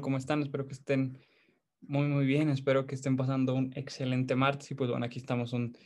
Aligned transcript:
¿Cómo 0.00 0.16
están? 0.16 0.42
Espero 0.42 0.66
que 0.66 0.74
estén 0.74 1.18
muy, 1.80 2.06
muy 2.06 2.26
bien. 2.26 2.48
Espero 2.50 2.86
que 2.86 2.94
estén 2.94 3.16
pasando 3.16 3.54
un 3.54 3.72
excelente 3.74 4.34
martes. 4.34 4.70
Y 4.70 4.74
pues 4.74 4.90
bueno, 4.90 5.06
aquí 5.06 5.18
estamos 5.18 5.52
un, 5.52 5.76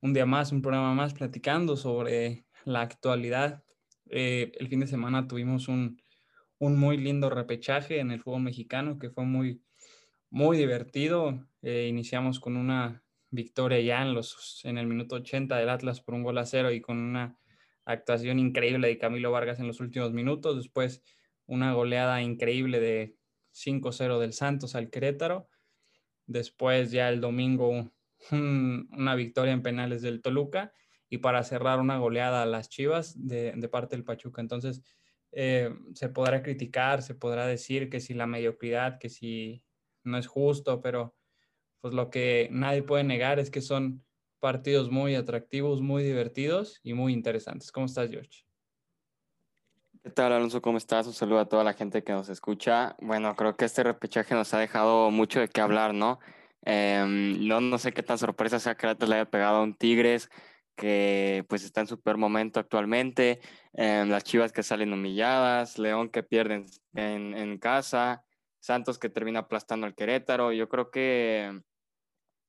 un 0.00 0.12
día 0.12 0.26
más, 0.26 0.52
un 0.52 0.62
programa 0.62 0.94
más 0.94 1.14
platicando 1.14 1.76
sobre 1.76 2.44
la 2.64 2.82
actualidad. 2.82 3.62
Eh, 4.10 4.52
el 4.58 4.68
fin 4.68 4.80
de 4.80 4.86
semana 4.86 5.26
tuvimos 5.26 5.68
un, 5.68 6.00
un, 6.58 6.78
muy 6.78 6.96
lindo 6.96 7.30
repechaje 7.30 8.00
en 8.00 8.10
el 8.10 8.20
fútbol 8.20 8.42
mexicano 8.42 8.98
que 8.98 9.10
fue 9.10 9.24
muy, 9.24 9.62
muy 10.30 10.56
divertido. 10.56 11.46
Eh, 11.62 11.86
iniciamos 11.88 12.40
con 12.40 12.56
una 12.56 13.02
victoria 13.30 13.80
ya 13.80 14.02
en, 14.02 14.14
los, 14.14 14.60
en 14.64 14.78
el 14.78 14.86
minuto 14.86 15.16
80 15.16 15.56
del 15.56 15.68
Atlas 15.68 16.00
por 16.00 16.14
un 16.14 16.22
gol 16.22 16.38
a 16.38 16.46
cero 16.46 16.70
y 16.70 16.80
con 16.80 16.98
una 16.98 17.38
actuación 17.84 18.38
increíble 18.38 18.88
de 18.88 18.98
Camilo 18.98 19.30
Vargas 19.30 19.58
en 19.58 19.66
los 19.66 19.80
últimos 19.80 20.12
minutos. 20.12 20.56
Después 20.56 21.02
una 21.46 21.72
goleada 21.72 22.22
increíble 22.22 22.80
de 22.80 23.16
5-0 23.54 24.18
del 24.18 24.32
Santos 24.32 24.74
al 24.74 24.90
Querétaro. 24.90 25.48
Después 26.26 26.90
ya 26.90 27.08
el 27.08 27.20
domingo 27.20 27.92
una 28.32 29.14
victoria 29.14 29.52
en 29.52 29.62
penales 29.62 30.02
del 30.02 30.22
Toluca 30.22 30.72
y 31.08 31.18
para 31.18 31.44
cerrar 31.44 31.80
una 31.80 31.98
goleada 31.98 32.42
a 32.42 32.46
las 32.46 32.68
Chivas 32.68 33.14
de, 33.16 33.52
parte 33.70 33.96
del 33.96 34.04
Pachuca. 34.04 34.40
Entonces, 34.40 34.82
eh, 35.32 35.70
se 35.94 36.08
podrá 36.08 36.42
criticar, 36.42 37.02
se 37.02 37.14
podrá 37.14 37.46
decir 37.46 37.90
que 37.90 38.00
si 38.00 38.14
la 38.14 38.26
mediocridad, 38.26 38.98
que 38.98 39.08
si 39.08 39.62
no 40.02 40.18
es 40.18 40.26
justo, 40.26 40.80
pero 40.80 41.14
pues 41.80 41.94
lo 41.94 42.10
que 42.10 42.48
nadie 42.50 42.82
puede 42.82 43.04
negar 43.04 43.38
es 43.38 43.50
que 43.50 43.60
son 43.60 44.04
partidos 44.40 44.90
muy 44.90 45.14
atractivos, 45.14 45.80
muy 45.80 46.02
divertidos 46.02 46.80
y 46.82 46.94
muy 46.94 47.12
interesantes. 47.12 47.72
¿Cómo 47.72 47.86
estás, 47.86 48.10
George? 48.10 48.43
¿Qué 50.04 50.10
tal, 50.10 50.34
Alonso? 50.34 50.60
¿Cómo 50.60 50.76
estás? 50.76 51.06
Un 51.06 51.14
saludo 51.14 51.38
a 51.38 51.48
toda 51.48 51.64
la 51.64 51.72
gente 51.72 52.04
que 52.04 52.12
nos 52.12 52.28
escucha. 52.28 52.94
Bueno, 53.00 53.34
creo 53.36 53.56
que 53.56 53.64
este 53.64 53.82
repechaje 53.82 54.34
nos 54.34 54.52
ha 54.52 54.58
dejado 54.58 55.10
mucho 55.10 55.40
de 55.40 55.48
qué 55.48 55.62
hablar, 55.62 55.94
¿no? 55.94 56.18
Em, 56.62 57.48
no, 57.48 57.62
no 57.62 57.78
sé 57.78 57.92
qué 57.92 58.02
tan 58.02 58.18
sorpresa 58.18 58.60
sea 58.60 58.74
que 58.74 58.86
Atlas 58.86 59.08
le 59.08 59.16
haya 59.16 59.30
pegado 59.30 59.56
a 59.56 59.62
un 59.62 59.74
Tigres 59.74 60.28
que 60.76 61.46
pues 61.48 61.64
está 61.64 61.80
en 61.80 61.86
su 61.86 62.02
peor 62.02 62.18
momento 62.18 62.60
actualmente, 62.60 63.40
em, 63.72 64.10
las 64.10 64.24
Chivas 64.24 64.52
que 64.52 64.62
salen 64.62 64.92
humilladas, 64.92 65.78
León 65.78 66.10
que 66.10 66.22
pierden 66.22 66.66
en, 66.94 67.34
en, 67.34 67.56
casa, 67.58 68.26
Santos 68.60 68.98
que 68.98 69.08
termina 69.08 69.40
aplastando 69.40 69.86
al 69.86 69.94
Querétaro. 69.94 70.52
Yo 70.52 70.68
creo 70.68 70.90
que 70.90 71.62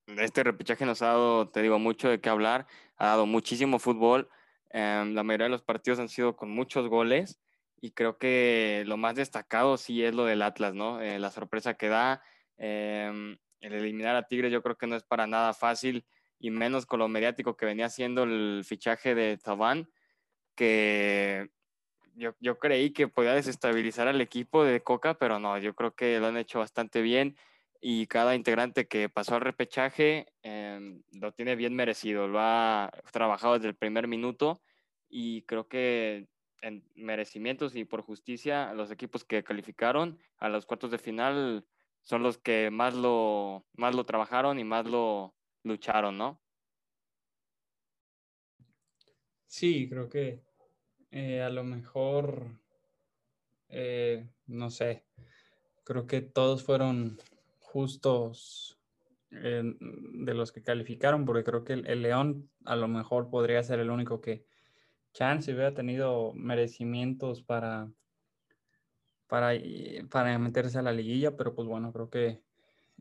este 0.07 0.43
repechaje 0.43 0.85
nos 0.85 1.01
ha 1.01 1.07
dado, 1.07 1.49
te 1.49 1.61
digo, 1.61 1.79
mucho 1.79 2.09
de 2.09 2.19
qué 2.19 2.29
hablar, 2.29 2.67
ha 2.97 3.07
dado 3.07 3.25
muchísimo 3.25 3.79
fútbol. 3.79 4.29
Em, 4.71 5.13
la 5.13 5.23
mayoría 5.23 5.45
de 5.45 5.51
los 5.51 5.63
partidos 5.63 5.99
han 5.99 6.09
sido 6.09 6.35
con 6.35 6.49
muchos 6.49 6.87
goles 6.87 7.39
y 7.81 7.91
creo 7.91 8.17
que 8.17 8.83
lo 8.87 8.97
más 8.97 9.15
destacado 9.15 9.77
sí 9.77 10.03
es 10.03 10.13
lo 10.13 10.25
del 10.25 10.41
Atlas, 10.41 10.73
¿no? 10.73 11.01
Eh, 11.01 11.19
la 11.19 11.31
sorpresa 11.31 11.75
que 11.75 11.89
da, 11.89 12.21
em, 12.57 13.37
el 13.61 13.73
eliminar 13.73 14.15
a 14.15 14.27
Tigres 14.27 14.51
yo 14.51 14.61
creo 14.61 14.77
que 14.77 14.87
no 14.87 14.95
es 14.95 15.03
para 15.03 15.27
nada 15.27 15.53
fácil 15.53 16.05
y 16.39 16.51
menos 16.51 16.85
con 16.85 16.99
lo 16.99 17.07
mediático 17.07 17.55
que 17.57 17.65
venía 17.65 17.85
haciendo 17.87 18.23
el 18.23 18.63
fichaje 18.65 19.15
de 19.15 19.37
Tabán, 19.37 19.89
que 20.55 21.49
yo, 22.15 22.35
yo, 22.39 22.59
creí 22.59 22.91
que 22.93 23.07
podía 23.07 23.33
desestabilizar 23.33 24.07
al 24.07 24.21
equipo 24.21 24.63
de 24.63 24.81
Coca, 24.83 25.15
pero 25.15 25.39
no, 25.39 25.57
yo 25.57 25.75
creo 25.75 25.95
que 25.95 26.19
lo 26.19 26.27
han 26.27 26.37
hecho 26.37 26.59
bastante 26.59 27.01
bien 27.01 27.37
y 27.87 28.07
cada 28.07 28.33
integrante 28.33 28.87
que 28.87 29.09
pasó 29.09 29.35
al 29.35 29.41
repechaje 29.41 30.25
em, 30.41 31.03
lo 31.11 31.33
tiene 31.33 31.55
bien 31.55 31.75
merecido, 31.75 32.27
lo 32.27 32.39
ha 32.39 32.91
trabajado 33.11 33.53
desde 33.53 33.67
el 33.67 33.75
primer 33.75 34.07
minuto 34.07 34.59
y 35.07 35.43
creo 35.43 35.67
que 35.67 36.27
en 36.63 36.83
merecimientos 36.95 37.75
y 37.75 37.85
por 37.85 38.01
justicia, 38.01 38.73
los 38.73 38.89
equipos 38.89 39.23
que 39.23 39.43
calificaron 39.43 40.17
a 40.39 40.49
los 40.49 40.65
cuartos 40.65 40.89
de 40.89 40.97
final 40.97 41.67
son 42.01 42.23
los 42.23 42.39
que 42.39 42.71
más 42.71 42.95
lo, 42.95 43.67
más 43.73 43.93
lo 43.93 44.03
trabajaron 44.03 44.57
y 44.57 44.63
más 44.63 44.87
lo 44.87 45.35
lucharon, 45.61 46.17
¿no? 46.17 46.41
Sí, 49.45 49.87
creo 49.87 50.09
que 50.09 50.41
eh, 51.11 51.43
a 51.43 51.51
lo 51.51 51.63
mejor, 51.63 52.47
eh, 53.69 54.27
no 54.47 54.71
sé, 54.71 55.05
creo 55.83 56.07
que 56.07 56.21
todos 56.21 56.63
fueron 56.63 57.19
justos 57.75 58.79
eh, 59.31 59.63
de 59.81 60.33
los 60.33 60.53
que 60.53 60.63
calificaron, 60.63 61.25
porque 61.25 61.43
creo 61.43 61.65
que 61.65 61.73
el 61.73 62.01
León 62.01 62.49
a 62.63 62.77
lo 62.77 62.87
mejor 62.87 63.29
podría 63.29 63.61
ser 63.63 63.79
el 63.79 63.89
único 63.89 64.21
que, 64.21 64.45
chance 65.15 65.53
hubiera 65.53 65.73
tenido 65.73 66.33
merecimientos 66.33 67.41
para, 67.41 67.89
para, 69.27 69.53
para 70.09 70.37
meterse 70.37 70.77
a 70.77 70.81
la 70.81 70.91
liguilla, 70.91 71.37
pero 71.37 71.55
pues 71.55 71.67
bueno, 71.67 71.93
creo 71.93 72.09
que 72.09 72.41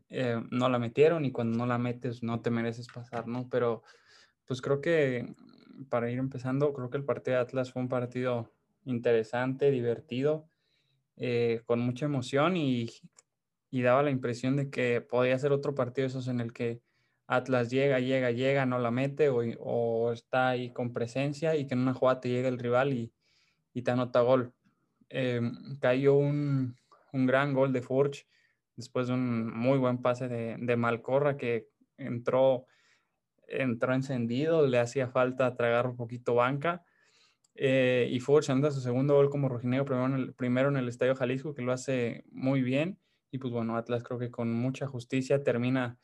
eh, 0.09 0.41
no 0.49 0.69
la 0.69 0.79
metieron 0.79 1.25
y 1.25 1.31
cuando 1.33 1.57
no 1.57 1.65
la 1.65 1.77
metes 1.77 2.23
no 2.23 2.39
te 2.39 2.51
mereces 2.51 2.87
pasar, 2.87 3.27
¿no? 3.27 3.49
Pero 3.49 3.83
pues 4.45 4.61
creo 4.61 4.79
que 4.79 5.35
para 5.89 6.09
ir 6.09 6.17
empezando, 6.17 6.73
creo 6.73 6.89
que 6.89 6.97
el 6.97 7.03
partido 7.03 7.35
de 7.35 7.43
Atlas 7.43 7.73
fue 7.73 7.81
un 7.81 7.89
partido 7.89 8.49
interesante, 8.85 9.69
divertido, 9.69 10.47
eh, 11.17 11.63
con 11.65 11.81
mucha 11.81 12.05
emoción 12.05 12.55
y, 12.55 12.91
y, 13.75 13.81
daba 13.81 14.03
la 14.03 14.11
impresión 14.11 14.55
de 14.55 14.69
que 14.69 15.01
podía 15.01 15.37
ser 15.37 15.51
otro 15.51 15.75
partido 15.75 16.07
esos 16.07 16.27
en 16.27 16.39
el 16.39 16.53
que 16.53 16.81
Atlas 17.27 17.69
llega, 17.69 17.99
llega, 17.99 18.31
llega, 18.31 18.65
no 18.65 18.79
la 18.79 18.91
mete 18.91 19.29
o, 19.29 20.11
está 20.13 20.49
ahí 20.49 20.71
con 20.71 20.93
presencia 20.93 21.55
y 21.55 21.67
que 21.67 21.73
en 21.73 21.81
una 21.81 21.93
jugada 21.93 22.21
te 22.21 22.29
llega 22.29 22.47
el 22.47 22.59
rival 22.59 22.93
y, 22.93 23.11
te 23.81 23.91
anota 23.91 24.21
gol. 24.21 24.53
Em, 25.09 25.77
cayó 25.79 26.15
un, 26.15 26.77
gran 27.11 27.53
gol 27.53 27.73
de 27.73 27.81
Furch 27.81 28.27
después 28.75 29.07
de 29.07 29.13
un 29.13 29.47
muy 29.57 29.77
buen 29.77 30.01
pase 30.01 30.27
de, 30.27 30.75
Malcorra 30.77 31.37
que 31.37 31.67
entró, 31.97 32.65
entró 33.47 33.93
encendido, 33.93 34.67
le 34.67 34.79
hacía 34.79 35.07
falta 35.07 35.55
tragar 35.55 35.87
un 35.87 35.95
poquito 35.95 36.35
banca. 36.35 36.83
Eh, 37.55 38.09
y 38.11 38.19
Furch 38.19 38.49
anda 38.49 38.71
su 38.71 38.81
segundo 38.81 39.15
gol 39.15 39.29
como 39.29 39.49
rojinegro, 39.49 39.85
primero 39.85 40.05
en, 40.07 40.13
el, 40.13 40.33
primero 40.33 40.69
en 40.69 40.77
el 40.77 40.89
Estadio 40.89 41.15
Jalisco, 41.15 41.53
que 41.53 41.61
lo 41.61 41.71
hace 41.71 42.23
muy 42.31 42.61
bien. 42.61 42.99
Y 43.35 43.37
pues 43.37 43.51
bueno, 43.51 43.75
Atlas 43.75 44.01
creo 44.01 44.17
que 44.17 44.31
con 44.31 44.53
mucha 44.53 44.87
justicia 44.87 45.43
termina 45.43 45.99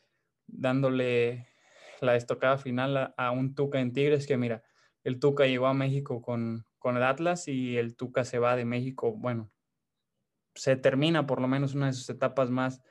dándole 0.46 1.48
la 2.02 2.14
estocada 2.14 2.58
final 2.58 3.14
a, 3.16 3.30
un 3.30 3.54
Tuca 3.54 3.80
en 3.80 3.94
Tigres, 3.94 4.26
que 4.26 4.36
mira, 4.36 4.62
el 5.02 5.18
Tuca 5.18 5.46
llegó 5.46 5.66
a 5.66 5.72
México 5.72 6.20
con, 6.20 6.66
con 6.78 6.98
el 6.98 7.02
Atlas 7.02 7.48
y 7.48 7.78
el 7.78 7.96
Tuca 7.96 8.24
se 8.24 8.38
va 8.38 8.54
de 8.54 8.66
México, 8.66 9.14
bueno, 9.16 9.50
se 10.54 10.76
termina 10.76 11.26
por 11.26 11.40
lo 11.40 11.48
menos 11.48 11.74
una 11.74 11.86
de 11.86 11.94
sus 11.94 12.10
etapas 12.10 12.50
más 12.50 12.82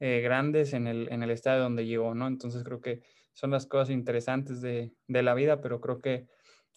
eh, 0.00 0.22
grandes 0.22 0.72
en 0.72 0.86
el, 0.86 1.12
en 1.12 1.22
el 1.22 1.30
estadio 1.30 1.62
donde 1.62 1.84
llegó, 1.84 2.14
¿no? 2.14 2.26
Entonces 2.26 2.64
creo 2.64 2.80
que 2.80 3.02
son 3.34 3.50
las 3.50 3.66
cosas 3.66 3.90
interesantes 3.90 4.62
de, 4.62 4.94
de, 5.08 5.22
la 5.22 5.34
vida, 5.34 5.60
pero 5.60 5.82
creo 5.82 6.00
que 6.00 6.26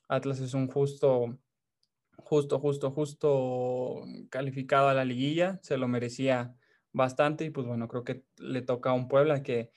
Atlas 0.09 0.41
es 0.41 0.53
un 0.53 0.68
justo, 0.68 1.39
justo, 2.18 2.59
justo, 2.59 2.91
justo 2.91 4.03
calificado 4.29 4.89
a 4.89 4.94
la 4.94 5.06
liguilla, 5.06 5.57
se 5.62 5.77
lo 5.77 5.88
merecía 5.88 6.53
bastante 6.98 7.46
y 7.46 7.50
pues 7.50 7.66
bueno, 7.68 7.88
creo 7.88 8.04
que 8.04 8.24
le 8.38 8.62
toca 8.62 8.90
a 8.90 8.94
un 8.94 9.08
Puebla 9.08 9.44
que 9.44 9.72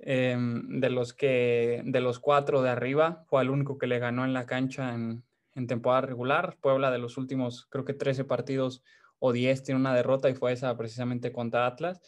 Em, 0.00 0.80
de 0.80 0.90
los 0.90 1.12
que 1.12 1.82
de 1.84 2.00
los 2.00 2.20
cuatro 2.20 2.62
de 2.62 2.70
arriba 2.70 3.24
fue 3.26 3.42
el 3.42 3.50
único 3.50 3.78
que 3.78 3.88
le 3.88 3.98
ganó 3.98 4.24
en 4.24 4.32
la 4.32 4.46
cancha 4.46 4.94
en, 4.94 5.24
temporada 5.66 6.02
regular. 6.02 6.56
Puebla 6.60 6.92
de 6.92 6.98
los 6.98 7.16
últimos 7.18 7.66
creo 7.66 7.84
que 7.84 7.94
13 7.94 8.24
partidos 8.24 8.84
o 9.18 9.32
10 9.32 9.64
tiene 9.64 9.80
una 9.80 9.92
derrota 9.92 10.30
y 10.30 10.34
fue 10.34 10.52
esa 10.52 10.76
precisamente 10.76 11.32
contra 11.32 11.66
Atlas. 11.66 12.00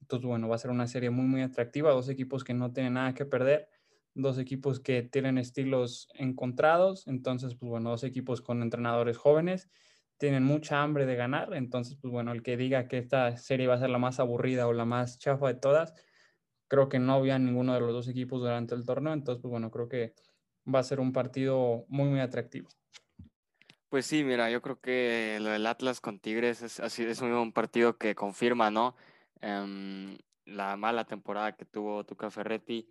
Entonces 0.00 0.26
bueno, 0.26 0.48
va 0.48 0.54
a 0.54 0.58
ser 0.58 0.70
una 0.70 0.86
serie 0.86 1.10
muy 1.10 1.26
muy 1.26 1.42
atractiva, 1.42 1.90
dos 1.92 2.08
equipos 2.08 2.44
que 2.44 2.54
no 2.54 2.72
tienen 2.72 2.94
nada 2.94 3.12
que 3.12 3.26
perder, 3.26 3.68
dos 4.14 4.38
equipos 4.38 4.80
que 4.80 5.02
tienen 5.02 5.36
estilos 5.36 6.08
encontrados, 6.14 7.06
entonces 7.06 7.54
pues 7.56 7.68
bueno, 7.68 7.90
dos 7.90 8.04
equipos 8.04 8.40
con 8.40 8.62
entrenadores 8.62 9.18
jóvenes 9.18 9.68
tienen 10.24 10.42
mucha 10.42 10.82
hambre 10.82 11.04
de 11.04 11.16
ganar, 11.16 11.52
entonces 11.52 11.98
pues 12.00 12.10
bueno, 12.10 12.32
el 12.32 12.42
que 12.42 12.56
diga 12.56 12.88
que 12.88 12.96
esta 12.96 13.36
serie 13.36 13.66
va 13.66 13.74
a 13.74 13.78
ser 13.78 13.90
la 13.90 13.98
más 13.98 14.20
aburrida 14.20 14.66
o 14.66 14.72
la 14.72 14.86
más 14.86 15.18
chafa 15.18 15.48
de 15.48 15.54
todas, 15.54 15.92
creo 16.66 16.88
que 16.88 16.98
no 16.98 17.12
había 17.12 17.38
ninguno 17.38 17.74
de 17.74 17.80
los 17.80 17.92
dos 17.92 18.08
equipos 18.08 18.40
durante 18.40 18.74
el 18.74 18.86
torneo, 18.86 19.12
entonces, 19.12 19.42
pues 19.42 19.50
bueno, 19.50 19.70
creo 19.70 19.86
que 19.86 20.14
va 20.72 20.78
a 20.78 20.82
ser 20.82 20.98
un 20.98 21.12
partido 21.12 21.84
muy, 21.88 22.08
muy 22.08 22.20
atractivo. 22.20 22.70
Pues 23.90 24.06
sí, 24.06 24.24
mira, 24.24 24.50
yo 24.50 24.62
creo 24.62 24.80
que 24.80 25.36
lo 25.42 25.50
del 25.50 25.66
Atlas 25.66 26.00
con 26.00 26.18
Tigres 26.18 26.62
es, 26.62 26.80
así, 26.80 27.04
es 27.04 27.20
un 27.20 27.52
partido 27.52 27.98
que 27.98 28.14
confirma, 28.14 28.70
¿no? 28.70 28.96
Em, 29.42 30.16
la 30.46 30.78
mala 30.78 31.04
temporada 31.04 31.54
que 31.54 31.66
tuvo 31.66 32.04
Tuca 32.04 32.30
Ferretti. 32.30 32.88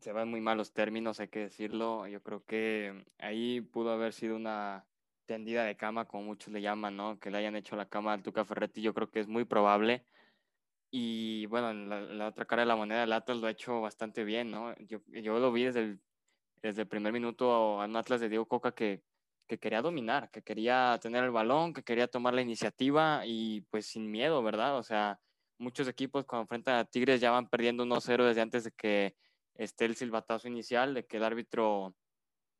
Se 0.00 0.12
van 0.12 0.30
muy 0.30 0.40
malos 0.40 0.72
términos, 0.72 1.20
hay 1.20 1.28
que 1.28 1.40
decirlo. 1.40 2.08
Yo 2.08 2.22
creo 2.22 2.46
que 2.46 3.04
ahí 3.18 3.60
pudo 3.60 3.92
haber 3.92 4.14
sido 4.14 4.36
una 4.36 4.86
tendida 5.26 5.64
de 5.64 5.76
cama, 5.76 6.06
como 6.06 6.24
muchos 6.24 6.52
le 6.52 6.62
llaman, 6.62 6.96
¿no? 6.96 7.18
Que 7.18 7.30
le 7.30 7.38
hayan 7.38 7.56
hecho 7.56 7.76
la 7.76 7.88
cama 7.88 8.12
al 8.12 8.22
Tuca 8.22 8.44
Ferretti, 8.44 8.82
yo 8.82 8.94
creo 8.94 9.10
que 9.10 9.20
es 9.20 9.28
muy 9.28 9.44
probable. 9.44 10.04
Y 10.90 11.46
bueno, 11.46 11.72
la, 11.72 12.00
la 12.00 12.28
otra 12.28 12.46
cara 12.46 12.62
de 12.62 12.66
la 12.66 12.76
moneda, 12.76 13.04
el 13.04 13.12
Atlas 13.12 13.38
lo 13.38 13.46
ha 13.46 13.50
hecho 13.50 13.80
bastante 13.80 14.24
bien, 14.24 14.50
¿no? 14.50 14.76
Yo, 14.78 15.00
yo 15.06 15.38
lo 15.38 15.52
vi 15.52 15.64
desde 15.64 15.80
el, 15.80 16.00
desde 16.62 16.82
el 16.82 16.88
primer 16.88 17.12
minuto 17.12 17.52
a 17.52 17.84
un 17.84 17.96
Atlas 17.96 18.20
de 18.20 18.28
Diego 18.28 18.46
Coca 18.46 18.72
que 18.72 19.02
que 19.50 19.58
quería 19.58 19.82
dominar, 19.82 20.30
que 20.30 20.42
quería 20.42 20.96
tener 21.02 21.24
el 21.24 21.32
balón, 21.32 21.72
que 21.72 21.82
quería 21.82 22.06
tomar 22.06 22.34
la 22.34 22.40
iniciativa 22.40 23.22
y 23.26 23.62
pues 23.62 23.86
sin 23.86 24.08
miedo, 24.08 24.40
¿verdad? 24.44 24.78
O 24.78 24.84
sea, 24.84 25.18
muchos 25.58 25.88
equipos 25.88 26.24
cuando 26.24 26.42
enfrentan 26.42 26.76
a 26.76 26.84
Tigres 26.84 27.20
ya 27.20 27.32
van 27.32 27.48
perdiendo 27.48 27.84
1-0 27.84 28.24
desde 28.26 28.42
antes 28.42 28.62
de 28.62 28.70
que 28.70 29.16
esté 29.56 29.86
el 29.86 29.96
silbatazo 29.96 30.46
inicial, 30.46 30.94
de 30.94 31.04
que 31.04 31.16
el 31.16 31.24
árbitro 31.24 31.96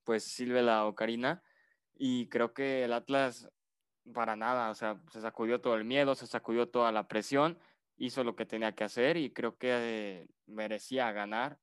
pues 0.03 0.25
silbe 0.25 0.63
la 0.63 0.85
ocarina 0.85 1.41
y 2.01 2.29
creo 2.29 2.55
que 2.55 2.85
el 2.85 2.93
Atlas 2.93 3.49
para 4.15 4.35
nada, 4.35 4.71
o 4.71 4.75
sea, 4.75 5.01
se 5.13 5.21
sacudió 5.21 5.61
todo 5.61 5.77
el 5.77 5.85
miedo, 5.85 6.15
se 6.15 6.27
sacudió 6.27 6.69
toda 6.69 6.91
la 6.93 7.07
presión, 7.07 7.59
hizo 7.97 8.25
lo 8.25 8.35
que 8.35 8.47
tenía 8.47 8.75
que 8.75 8.85
hacer 8.85 9.17
y 9.17 9.33
creo 9.33 9.57
que 9.59 9.69
eh, 9.71 10.29
merecía 10.47 11.13
ganar 11.13 11.61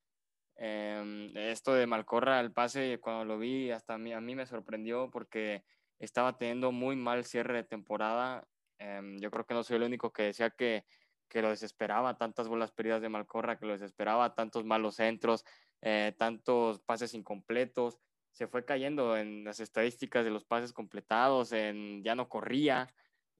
Em, 0.60 1.31
esto 1.38 1.74
de 1.74 1.86
Malcorra, 1.86 2.39
el 2.39 2.51
pase, 2.51 3.00
cuando 3.00 3.25
lo 3.25 3.38
vi, 3.38 3.69
hasta 3.72 3.94
a 3.94 3.98
mí, 4.00 4.12
a 4.12 4.19
mí 4.19 4.36
me 4.36 4.48
sorprendió 4.48 5.10
porque 5.12 5.63
estaba 6.00 6.38
teniendo 6.38 6.72
muy 6.72 6.95
mal 6.95 7.25
cierre 7.25 7.57
de 7.57 7.63
temporada. 7.63 8.48
Em, 8.80 9.19
yo 9.19 9.30
creo 9.30 9.45
que 9.45 9.54
no 9.54 9.63
soy 9.63 9.78
el 9.78 9.84
único 9.84 10.12
que 10.12 10.24
decía 10.24 10.50
que, 10.50 10.86
que 11.30 11.42
lo 11.44 11.50
desesperaba, 11.50 12.18
tantas 12.18 12.48
bolas 12.48 12.72
perdidas 12.72 13.01
de 13.01 13.10
Malcorra, 13.10 13.60
que 13.60 13.68
lo 13.68 13.74
desesperaba, 13.74 14.34
tantos 14.34 14.66
malos 14.66 14.95
centros, 14.95 15.45
eh, 15.81 16.13
tantos 16.18 16.80
pases 16.81 17.13
incompletos. 17.13 18.00
Se 18.38 18.48
fue 18.48 18.66
cayendo 18.66 19.18
en 19.18 19.44
las 19.44 19.60
estadísticas 19.60 20.24
de 20.24 20.31
los 20.31 20.45
pases 20.45 20.74
completados, 20.74 21.51
en 21.51 22.04
ya 22.04 22.13
no 22.13 22.30
corría 22.30 22.88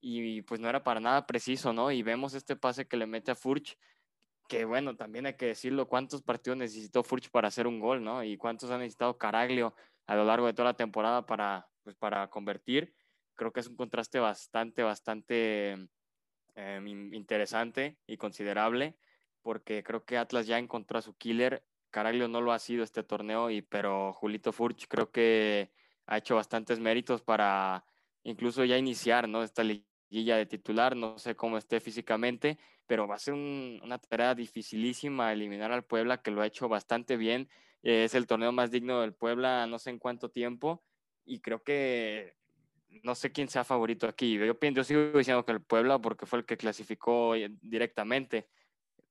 y 0.02 0.42
pues 0.42 0.60
no 0.60 0.70
era 0.70 0.84
para 0.84 1.00
nada 1.00 1.28
preciso, 1.28 1.72
¿no? 1.72 1.92
Y 1.92 2.02
vemos 2.02 2.34
este 2.34 2.56
pase 2.56 2.88
que 2.88 2.98
le 2.98 3.06
mete 3.06 3.32
a 3.32 3.36
Furch 3.36 3.78
que 4.48 4.66
bueno, 4.66 4.96
también 4.96 5.26
hay 5.26 5.36
que 5.36 5.48
decirlo, 5.48 5.88
cuántos 5.88 6.24
partidos 6.24 6.58
necesitó 6.58 7.04
Furch 7.04 7.30
para 7.30 7.50
hacer 7.50 7.68
un 7.68 7.80
gol, 7.80 8.04
¿no? 8.04 8.24
Y 8.24 8.38
cuántos 8.38 8.72
ha 8.72 8.78
necesitado 8.78 9.18
Caraglio 9.18 9.76
a 10.08 10.16
lo 10.16 10.26
largo 10.26 10.48
de 10.48 10.54
toda 10.54 10.70
la 10.70 10.78
temporada 10.78 11.26
para, 11.26 11.68
pues, 11.84 11.96
para 11.96 12.30
convertir. 12.30 12.94
Creo 13.36 13.52
que 13.52 13.60
es 13.60 13.68
un 13.68 13.76
contraste 13.76 14.20
bastante, 14.20 14.84
bastante 14.84 15.90
em, 16.56 17.14
interesante 17.14 17.98
y 18.08 18.18
considerable, 18.18 18.98
porque 19.42 19.84
creo 19.84 20.06
que 20.06 20.18
Atlas 20.18 20.48
ya 20.48 20.58
encontró 20.58 21.00
a 21.00 21.02
su 21.02 21.16
killer. 21.16 21.64
Caraglio 21.89 22.28
no 22.28 22.42
lo 22.42 22.51
ha 22.51 22.60
sido 22.60 22.84
este 22.84 23.04
torneo, 23.04 23.50
y, 23.50 23.62
pero 23.62 24.13
Julito 24.13 24.51
Furch 24.51 24.88
creo 24.88 25.12
que 25.12 25.72
ha 26.06 26.18
hecho 26.18 26.36
bastantes 26.36 26.80
méritos 26.80 27.22
para 27.22 27.86
incluso 28.24 28.66
ya 28.66 28.78
iniciar, 28.78 29.28
¿no? 29.28 29.44
Esta 29.44 29.63
liguilla 29.63 30.38
de 30.38 30.45
titular, 30.45 30.95
no 30.95 31.18
sé 31.18 31.36
cómo 31.36 31.57
esté 31.57 31.80
físicamente, 31.80 32.57
pero 32.86 33.07
va 33.07 33.16
a 33.16 33.19
ser 33.19 33.34
una 33.34 33.98
tarea 33.98 34.36
dificilísima 34.36 35.31
eliminar 35.31 35.72
al 35.72 35.84
Puebla, 35.84 36.22
que 36.22 36.31
lo 36.31 36.42
ha 36.42 36.48
hecho 36.48 36.69
bastante 36.69 37.18
bien. 37.18 37.50
Eh, 37.84 38.06
es 38.06 38.16
el 38.16 38.28
torneo 38.28 38.51
más 38.51 38.72
digno 38.72 39.01
del 39.01 39.13
Puebla, 39.13 39.68
no 39.68 39.80
sé 39.80 39.89
en 39.92 40.00
cuánto 40.00 40.30
tiempo, 40.30 40.84
y 41.25 41.39
creo 41.39 41.63
que 41.63 42.36
no 43.04 43.16
sé 43.16 43.31
quién 43.31 43.50
sea 43.50 43.63
favorito 43.63 44.07
aquí. 44.07 44.38
Yo, 44.38 44.57
yo 44.60 44.84
sigo 44.84 45.18
diciendo 45.18 45.45
que 45.45 45.51
el 45.51 45.62
Puebla 45.62 46.00
porque 46.00 46.25
fue 46.25 46.39
el 46.39 46.45
que 46.45 46.57
clasificó 46.57 47.36
eh, 47.36 47.50
directamente, 47.62 48.48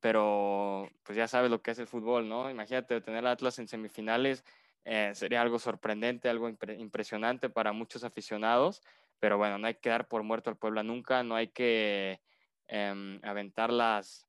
pero 0.00 0.88
pues 1.02 1.16
ya 1.16 1.28
sabes 1.28 1.50
lo 1.50 1.62
que 1.62 1.72
es 1.72 1.78
el 1.78 1.86
fútbol, 1.86 2.28
¿no? 2.28 2.50
Imagínate 2.50 3.00
tener 3.00 3.26
a 3.26 3.32
Atlas 3.32 3.58
en 3.58 3.68
semifinales, 3.68 4.44
eh, 4.84 5.12
sería 5.14 5.42
algo 5.42 5.58
sorprendente, 5.58 6.28
algo 6.28 6.48
impresionante 6.48 7.50
para 7.50 7.72
muchos 7.72 8.04
aficionados, 8.04 8.82
pero 9.18 9.38
bueno, 9.38 9.58
no 9.58 9.66
hay 9.66 9.74
que 9.74 9.88
dar 9.88 10.08
por 10.08 10.22
muerto 10.22 10.50
al 10.50 10.58
Puebla 10.58 10.82
nunca, 10.82 11.22
no 11.22 11.34
hay 11.34 11.48
que 11.48 12.20
Em, 12.68 13.20
aventar 13.22 13.72
las, 13.72 14.26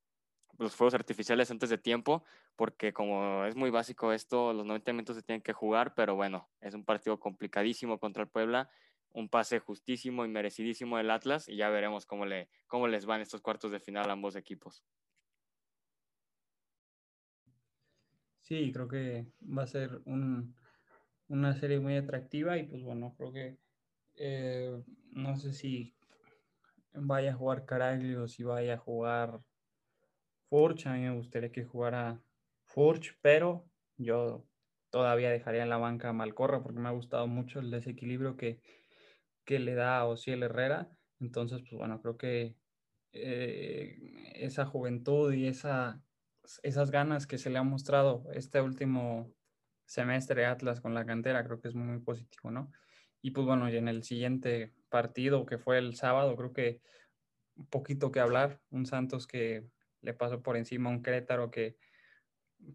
los 0.60 0.76
fuegos 0.76 0.94
artificiales 0.94 1.50
antes 1.50 1.70
de 1.70 1.78
tiempo, 1.78 2.24
porque 2.56 2.94
como 2.94 3.46
es 3.46 3.56
muy 3.56 3.72
básico 3.72 4.14
esto, 4.14 4.54
los 4.54 4.66
90 4.66 4.94
minutos 4.94 5.16
se 5.16 5.24
tienen 5.24 5.42
que 5.42 5.54
jugar, 5.54 5.96
pero 5.96 6.16
bueno, 6.16 6.48
es 6.62 6.76
un 6.76 6.86
partido 6.86 7.20
complicadísimo 7.20 8.00
contra 8.00 8.24
el 8.24 8.30
Puebla, 8.30 8.70
un 9.10 9.30
pase 9.30 9.60
justísimo 9.60 10.24
y 10.24 10.28
merecidísimo 10.28 10.98
del 10.98 11.10
Atlas, 11.10 11.50
y 11.50 11.56
ya 11.56 11.70
veremos 11.70 12.06
cómo, 12.06 12.26
le, 12.26 12.50
cómo 12.68 12.88
les 12.88 13.06
van 13.06 13.22
estos 13.22 13.42
cuartos 13.42 13.72
de 13.72 13.80
final 13.80 14.10
a 14.10 14.14
ambos 14.14 14.36
equipos. 14.36 14.84
Sí, 18.48 18.72
creo 18.72 18.88
que 18.88 19.28
va 19.42 19.64
a 19.64 19.68
ser 19.68 20.00
un, 20.06 20.56
una 21.28 21.54
serie 21.54 21.82
muy 21.82 21.98
atractiva 21.98 22.58
y 22.58 22.64
pues 22.64 22.82
bueno, 22.82 23.14
creo 23.18 23.34
que 23.34 23.58
eh, 24.16 24.82
no 25.12 25.36
sé 25.36 25.52
si 25.52 25.94
vaya 26.94 27.34
a 27.34 27.36
jugar 27.36 27.66
Caraglio, 27.66 28.30
si 28.30 28.44
vaya 28.44 28.76
a 28.76 28.78
jugar 28.78 29.42
Furch. 30.50 30.88
A 30.88 30.94
mí 30.94 31.02
me 31.02 31.14
gustaría 31.18 31.52
que 31.52 31.66
jugara 31.66 32.24
Furch, 32.64 33.18
pero 33.22 33.70
yo 33.98 34.46
todavía 34.92 35.30
dejaría 35.30 35.64
en 35.64 35.70
la 35.70 35.78
banca 35.78 36.08
a 36.08 36.14
Malcorra 36.14 36.64
porque 36.64 36.80
me 36.80 36.88
ha 36.88 36.94
gustado 36.94 37.28
mucho 37.28 37.60
el 37.60 37.70
desequilibrio 37.70 38.38
que, 38.38 38.62
que 39.44 39.60
le 39.60 39.76
da 39.76 40.00
a 40.00 40.06
Ociel 40.06 40.44
Herrera. 40.44 40.90
Entonces, 41.20 41.64
pues 41.64 41.74
bueno, 41.74 42.02
creo 42.02 42.18
que 42.18 42.56
eh, 43.12 43.98
esa 44.36 44.66
juventud 44.66 45.34
y 45.34 45.48
esa, 45.48 46.07
esas 46.64 46.92
ganas 46.92 47.28
que 47.28 47.38
se 47.38 47.50
le 47.50 47.58
ha 47.58 47.64
mostrado 47.64 48.24
este 48.34 48.62
último 48.62 49.34
semestre 49.86 50.46
Atlas 50.46 50.82
con 50.82 50.94
la 50.94 51.06
cantera, 51.06 51.44
creo 51.46 51.60
que 51.60 51.70
es 51.70 51.76
muy 51.76 52.00
positivo, 52.00 52.52
¿no? 52.52 52.72
Y 53.22 53.32
pues 53.32 53.48
bueno, 53.48 53.70
y 53.70 53.78
en 53.78 53.88
el 53.88 54.04
siguiente 54.04 54.74
partido 54.90 55.46
que 55.46 55.58
fue 55.58 55.78
el 55.78 55.96
sábado, 55.96 56.36
creo 56.36 56.54
que 56.54 56.82
un 57.56 57.68
poquito 57.68 58.12
que 58.12 58.20
hablar, 58.20 58.60
un 58.70 58.86
Santos 58.86 59.28
que 59.28 59.66
le 60.02 60.14
pasó 60.14 60.42
por 60.42 60.58
encima 60.58 60.90
a 60.90 60.94
un 60.94 61.02
Querétaro 61.02 61.50
que, 61.50 61.78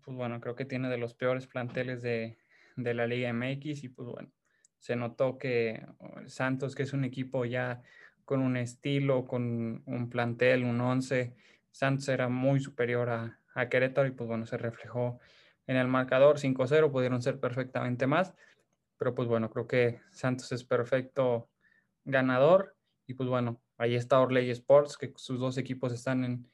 pues 0.03 0.17
bueno, 0.17 0.41
creo 0.41 0.55
que 0.55 0.65
tiene 0.65 0.89
de 0.89 0.99
los 0.99 1.15
peores 1.15 1.47
planteles 1.47 2.03
de, 2.03 2.39
de 2.77 2.95
la 2.95 3.07
Liga 3.07 3.33
MX 3.33 3.85
y 3.85 3.89
pues 3.89 4.09
bueno, 4.09 4.33
se 4.79 4.97
notó 4.97 5.39
que 5.39 5.87
Santos, 6.27 6.75
que 6.75 6.83
es 6.83 6.93
un 6.93 7.05
equipo 7.05 7.45
ya 7.45 7.83
con 8.25 8.41
un 8.41 8.57
estilo, 8.57 9.27
con 9.27 9.83
un 9.87 10.11
plantel, 10.11 10.65
un 10.65 10.81
11, 10.81 11.35
Santos 11.71 12.09
era 12.09 12.29
muy 12.29 12.61
superior 12.61 13.09
a, 13.09 13.42
a 13.55 13.69
Querétaro 13.69 14.09
y 14.09 14.13
pues 14.13 14.29
bueno, 14.29 14.47
se 14.47 14.57
reflejó 14.57 15.21
en 15.67 15.77
el 15.77 15.89
marcador 15.89 16.39
5-0, 16.39 16.91
pudieron 16.91 17.23
ser 17.23 17.39
perfectamente 17.39 18.07
más, 18.07 18.35
pero 18.99 19.15
pues 19.15 19.29
bueno, 19.29 19.51
creo 19.51 19.67
que 19.67 20.01
Santos 20.11 20.53
es 20.53 20.65
perfecto 20.65 21.49
ganador. 22.05 22.77
Y 23.07 23.15
pues 23.15 23.29
bueno, 23.29 23.61
ahí 23.79 23.95
está 23.95 24.21
Orley 24.21 24.51
Sports, 24.51 24.97
que 24.97 25.13
sus 25.17 25.39
dos 25.39 25.59
equipos 25.59 25.93
están 25.93 26.25
en, 26.25 26.49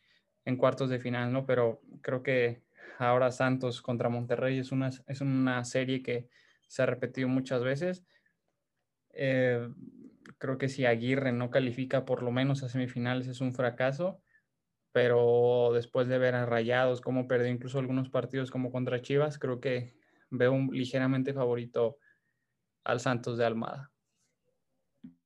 en 0.44 0.56
cuartos 0.56 0.90
de 0.90 0.98
final, 0.98 1.32
¿no? 1.32 1.46
Pero 1.46 1.80
creo 2.00 2.22
que 2.22 2.62
ahora 2.98 3.30
Santos 3.30 3.82
contra 3.82 4.08
Monterrey 4.08 4.58
es 4.58 4.72
una, 4.72 4.88
es 4.88 5.20
una 5.20 5.64
serie 5.64 6.02
que 6.02 6.28
se 6.66 6.82
ha 6.82 6.86
repetido 6.86 7.28
muchas 7.28 7.62
veces. 7.62 8.04
Eh, 9.10 9.68
creo 10.38 10.58
que 10.58 10.68
si 10.68 10.84
Aguirre 10.86 11.32
no 11.32 11.50
califica 11.50 12.04
por 12.04 12.22
lo 12.22 12.30
menos 12.30 12.62
a 12.62 12.68
semifinales 12.68 13.26
es 13.26 13.40
un 13.40 13.54
fracaso, 13.54 14.20
pero 14.92 15.70
después 15.72 16.08
de 16.08 16.18
ver 16.18 16.34
a 16.34 16.46
Rayados, 16.46 17.00
cómo 17.00 17.28
perdió 17.28 17.50
incluso 17.50 17.78
algunos 17.78 18.08
partidos 18.08 18.50
como 18.50 18.70
contra 18.70 19.02
Chivas, 19.02 19.38
creo 19.38 19.60
que 19.60 19.94
veo 20.30 20.52
un 20.52 20.70
ligeramente 20.72 21.32
favorito 21.32 21.98
al 22.84 23.00
Santos 23.00 23.38
de 23.38 23.44
Almada. 23.44 23.92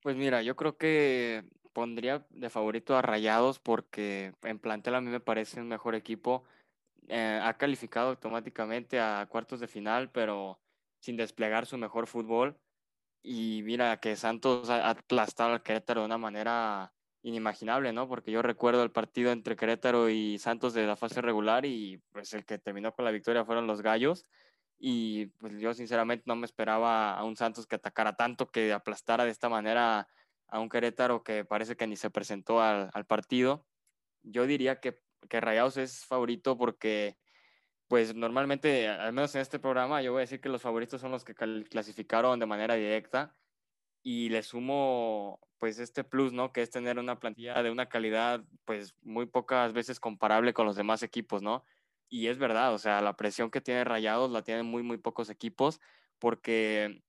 Pues 0.02 0.16
mira, 0.16 0.42
yo 0.42 0.56
creo 0.56 0.76
que 0.76 1.44
pondría 1.72 2.26
de 2.30 2.50
favorito 2.50 2.96
a 2.96 3.02
Rayados 3.02 3.58
porque 3.58 4.34
en 4.42 4.58
plantel 4.58 4.94
a 4.94 5.00
mí 5.00 5.10
me 5.10 5.20
parece 5.20 5.60
un 5.60 5.68
mejor 5.68 5.94
equipo. 5.94 6.44
Eh, 7.08 7.40
ha 7.42 7.56
calificado 7.56 8.10
automáticamente 8.10 9.00
a 9.00 9.26
cuartos 9.28 9.60
de 9.60 9.68
final, 9.68 10.10
pero 10.10 10.60
sin 11.00 11.16
desplegar 11.16 11.66
su 11.66 11.78
mejor 11.78 12.06
fútbol. 12.06 12.58
Y 13.22 13.62
mira 13.64 13.98
que 13.98 14.16
Santos 14.16 14.68
ha 14.70 14.90
aplastado 14.90 15.52
al 15.52 15.62
Querétaro 15.62 16.00
de 16.00 16.06
una 16.06 16.18
manera 16.18 16.92
inimaginable, 17.22 17.92
¿no? 17.92 18.08
Porque 18.08 18.32
yo 18.32 18.42
recuerdo 18.42 18.82
el 18.82 18.90
partido 18.90 19.32
entre 19.32 19.56
Querétaro 19.56 20.08
y 20.08 20.38
Santos 20.38 20.74
de 20.74 20.86
la 20.86 20.96
fase 20.96 21.20
regular 21.20 21.64
y 21.64 22.02
pues 22.10 22.32
el 22.34 22.44
que 22.44 22.58
terminó 22.58 22.92
con 22.92 23.04
la 23.04 23.10
victoria 23.10 23.44
fueron 23.44 23.66
los 23.66 23.82
Gallos 23.82 24.26
y 24.78 25.26
pues 25.38 25.60
yo 25.60 25.72
sinceramente 25.74 26.24
no 26.26 26.34
me 26.34 26.44
esperaba 26.46 27.14
a 27.14 27.22
un 27.24 27.36
Santos 27.36 27.66
que 27.66 27.76
atacara 27.76 28.16
tanto, 28.16 28.48
que 28.48 28.72
aplastara 28.72 29.24
de 29.24 29.30
esta 29.30 29.48
manera 29.48 30.08
a 30.48 30.58
un 30.58 30.68
Querétaro 30.68 31.22
que 31.22 31.44
parece 31.44 31.76
que 31.76 31.86
ni 31.86 31.96
se 31.96 32.10
presentó 32.10 32.60
al, 32.60 33.06
partido. 33.06 33.64
Yo 34.24 34.46
diría 34.46 34.80
que, 34.80 34.98
que 35.28 35.40
Rayados 35.40 35.76
es 35.76 36.04
favorito 36.04 36.58
porque 36.58 37.16
pues 37.86 38.14
normalmente, 38.14 38.88
al 38.88 39.12
menos 39.12 39.34
en 39.34 39.42
este 39.42 39.58
programa, 39.58 40.02
yo 40.02 40.12
voy 40.12 40.20
a 40.20 40.22
decir 40.22 40.40
que 40.40 40.48
los 40.48 40.62
favoritos 40.62 41.00
son 41.00 41.12
los 41.12 41.24
que 41.24 41.34
clasificaron 41.34 42.40
de 42.40 42.46
manera 42.46 42.74
directa. 42.74 43.36
Y 44.02 44.28
le 44.30 44.42
sumo 44.42 45.40
pues 45.58 45.78
este 45.78 46.02
plus, 46.04 46.32
¿no? 46.32 46.52
Que 46.52 46.62
es 46.62 46.70
tener 46.70 46.98
una 46.98 47.20
plantilla 47.20 47.62
de 47.62 47.70
una 47.70 47.88
calidad 47.88 48.44
pues 48.64 48.96
muy 49.02 49.26
pocas 49.26 49.72
veces 49.72 50.00
comparable 50.00 50.52
con 50.52 50.66
los 50.66 50.76
demás 50.76 51.02
equipos, 51.02 51.42
¿no? 51.42 51.64
Y 52.08 52.26
es 52.26 52.38
verdad, 52.38 52.74
o 52.74 52.78
sea, 52.78 53.00
la 53.00 53.16
presión 53.16 53.50
que 53.50 53.60
tiene 53.60 53.84
Rayados 53.84 54.30
la 54.30 54.42
tienen 54.42 54.66
muy, 54.66 54.82
muy 54.82 54.98
pocos 54.98 55.30
equipos 55.30 55.80
porque 56.18 57.02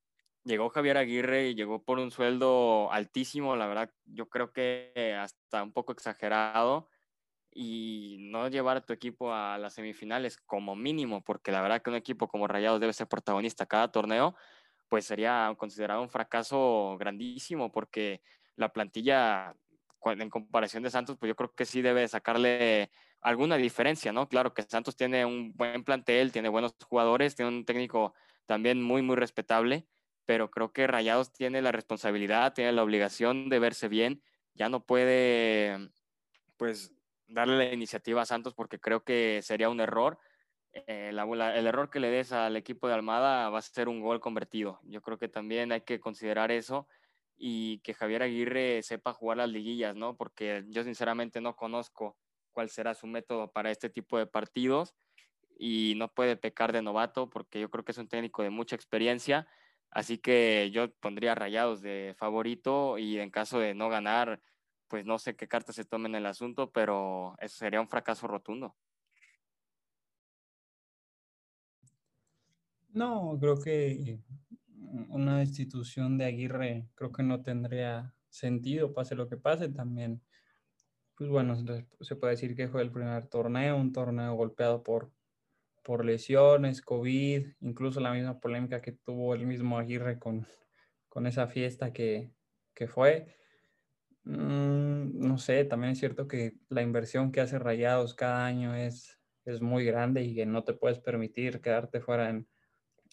llegó 0.44 0.70
Javier 0.70 0.98
Aguirre 0.98 1.50
y 1.50 1.56
llegó 1.56 1.84
por 1.84 2.00
un 2.00 2.12
sueldo 2.12 2.92
altísimo, 2.92 3.56
la 3.56 3.68
verdad, 3.68 3.92
yo 4.06 4.30
creo 4.30 4.54
que 4.54 5.16
hasta 5.20 5.64
un 5.64 5.74
poco 5.74 5.92
exagerado 5.92 6.90
y 7.52 8.18
no 8.20 8.48
llevar 8.50 8.78
a 8.78 8.86
tu 8.86 8.94
equipo 8.94 9.34
a 9.34 9.58
las 9.58 9.74
semifinales 9.74 10.38
como 10.38 10.76
mínimo, 10.76 11.24
porque 11.24 11.52
la 11.52 11.62
verdad 11.62 11.82
que 11.82 11.90
un 11.90 11.96
equipo 11.96 12.28
como 12.28 12.48
Rayados 12.48 12.80
debe 12.80 12.94
ser 12.94 13.08
protagonista 13.08 13.66
cada 13.66 13.92
torneo, 13.92 14.36
pues 14.90 15.06
sería 15.06 15.54
considerado 15.58 16.02
un 16.02 16.10
fracaso 16.10 16.98
grandísimo, 17.00 17.72
porque 17.72 18.22
la 18.56 18.72
plantilla 18.72 19.56
en 20.06 20.30
comparación 20.30 20.84
de 20.84 20.90
Santos, 20.90 21.18
pues 21.20 21.30
yo 21.30 21.36
creo 21.36 21.54
que 21.54 21.66
sí 21.66 21.82
debe 21.82 22.08
sacarle 22.08 22.92
alguna 23.22 23.56
diferencia, 23.58 24.12
¿no? 24.12 24.28
Claro 24.28 24.54
que 24.54 24.64
Santos 24.64 24.96
tiene 24.96 25.26
un 25.26 25.54
buen 25.54 25.84
plantel, 25.84 26.32
tiene 26.32 26.50
buenos 26.50 26.76
jugadores, 26.86 27.36
tiene 27.36 27.50
un 27.50 27.66
técnico 27.66 28.14
también 28.46 28.82
muy, 28.82 29.02
muy 29.02 29.16
respetable, 29.16 29.88
pero 30.26 30.52
creo 30.52 30.74
que 30.74 30.88
Rayados 30.88 31.32
tiene 31.32 31.62
la 31.62 31.72
responsabilidad, 31.72 32.54
tiene 32.54 32.74
la 32.74 32.84
obligación 32.84 33.50
de 33.50 33.60
verse 33.60 33.88
bien, 33.88 34.22
ya 34.54 34.70
no 34.70 34.86
puede, 34.86 35.90
pues, 36.58 36.94
darle 37.28 37.58
la 37.58 37.74
iniciativa 37.74 38.22
a 38.22 38.26
Santos 38.26 38.54
porque 38.54 38.80
creo 38.80 39.04
que 39.04 39.42
sería 39.42 39.70
un 39.70 39.80
error. 39.80 40.20
Eh, 40.74 41.10
el 41.12 41.68
error 41.68 41.90
que 41.90 42.00
le 42.00 42.10
des 42.10 42.32
al 42.32 42.56
equipo 42.58 42.88
de 42.88 42.96
Almada 42.96 43.50
va 43.50 43.60
a 43.60 43.62
ser 43.62 43.88
un 43.90 44.02
gol 44.02 44.20
convertido. 44.20 44.80
Yo 44.84 45.02
creo 45.02 45.18
que 45.20 45.28
también 45.28 45.72
hay 45.72 45.82
que 45.82 46.00
considerar 46.00 46.52
eso 46.52 46.88
y 47.38 47.80
que 47.80 47.94
Javier 47.94 48.24
Aguirre 48.24 48.82
sepa 48.84 49.14
jugar 49.14 49.38
las 49.38 49.50
liguillas, 49.50 49.96
¿no? 49.96 50.18
Porque 50.18 50.64
yo 50.70 50.84
sinceramente 50.84 51.42
no 51.42 51.56
conozco 51.56 52.18
cuál 52.52 52.70
será 52.70 52.94
su 52.96 53.08
método 53.08 53.52
para 53.52 53.72
este 53.72 53.90
tipo 53.90 54.18
de 54.18 54.26
partidos 54.28 54.96
y 55.58 55.94
no 55.98 56.14
puede 56.14 56.38
pecar 56.38 56.74
de 56.74 56.82
novato 56.82 57.30
porque 57.30 57.60
yo 57.60 57.70
creo 57.70 57.86
que 57.86 57.92
es 57.92 57.98
un 57.98 58.08
técnico 58.08 58.44
de 58.44 58.50
mucha 58.50 58.76
experiencia 58.76 59.48
Así 59.94 60.18
que 60.18 60.72
yo 60.72 60.92
pondría 60.96 61.36
rayados 61.36 61.82
de 61.82 62.16
favorito 62.18 62.98
y 62.98 63.20
en 63.20 63.30
caso 63.30 63.60
de 63.60 63.76
no 63.76 63.90
ganar, 63.90 64.42
pues 64.88 65.06
no 65.06 65.20
sé 65.20 65.36
qué 65.36 65.48
cartas 65.48 65.76
se 65.76 65.86
tomen 65.86 66.16
en 66.16 66.22
el 66.22 66.26
asunto, 66.26 66.72
pero 66.72 67.36
eso 67.40 67.58
sería 67.58 67.80
un 67.80 67.88
fracaso 67.88 68.26
rotundo. 68.28 68.76
No, 72.94 73.38
creo 73.40 73.60
que 73.60 74.20
una 75.10 75.40
destitución 75.40 76.18
de 76.18 76.26
Aguirre 76.26 76.88
creo 76.96 77.12
que 77.12 77.24
no 77.24 77.42
tendría 77.44 78.16
sentido, 78.30 78.94
pase 78.94 79.16
lo 79.16 79.28
que 79.28 79.38
pase 79.38 79.70
también. 79.70 80.22
Pues 81.16 81.30
bueno, 81.30 81.56
se 82.02 82.16
puede 82.16 82.32
decir 82.32 82.56
que 82.56 82.68
fue 82.68 82.82
el 82.82 82.92
primer 82.92 83.28
torneo, 83.28 83.78
un 83.78 83.92
torneo 83.94 84.36
golpeado 84.36 84.84
por 84.84 85.12
por 85.84 86.06
lesiones, 86.06 86.82
COVID, 86.82 87.48
incluso 87.60 88.00
la 88.00 88.14
misma 88.14 88.40
polémica 88.40 88.82
que 88.82 88.94
tuvo 88.94 89.36
el 89.36 89.46
mismo 89.46 89.78
Aguirre 89.78 90.18
con, 90.18 90.48
con 91.10 91.28
esa 91.28 91.48
fiesta 91.48 91.92
que, 91.94 92.32
que 92.74 92.88
fue. 92.88 93.36
Mm, 94.24 95.20
no 95.20 95.38
sé, 95.38 95.66
también 95.66 95.92
es 95.92 96.00
cierto 96.00 96.28
que 96.28 96.58
la 96.70 96.82
inversión 96.82 97.32
que 97.32 97.42
hace 97.42 97.60
Rayados 97.60 98.14
cada 98.16 98.46
año 98.46 98.74
es, 98.74 99.20
es 99.46 99.62
muy 99.62 99.84
grande 99.84 100.24
y 100.24 100.36
que 100.36 100.46
no 100.46 100.64
te 100.64 100.74
puedes 100.74 101.00
permitir 101.00 101.60
quedarte 101.62 102.00
fuera 102.00 102.30
en, 102.30 102.48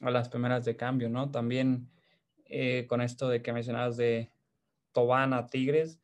a 0.00 0.10
las 0.10 0.28
primeras 0.28 0.64
de 0.64 0.76
cambio, 0.76 1.08
¿no? 1.08 1.30
También 1.30 1.90
eh, 2.46 2.86
con 2.88 3.00
esto 3.00 3.28
de 3.28 3.42
que 3.42 3.52
mencionabas 3.52 3.96
de 3.96 4.30
Tobán 4.92 5.32
a 5.32 5.46
Tigres, 5.46 6.00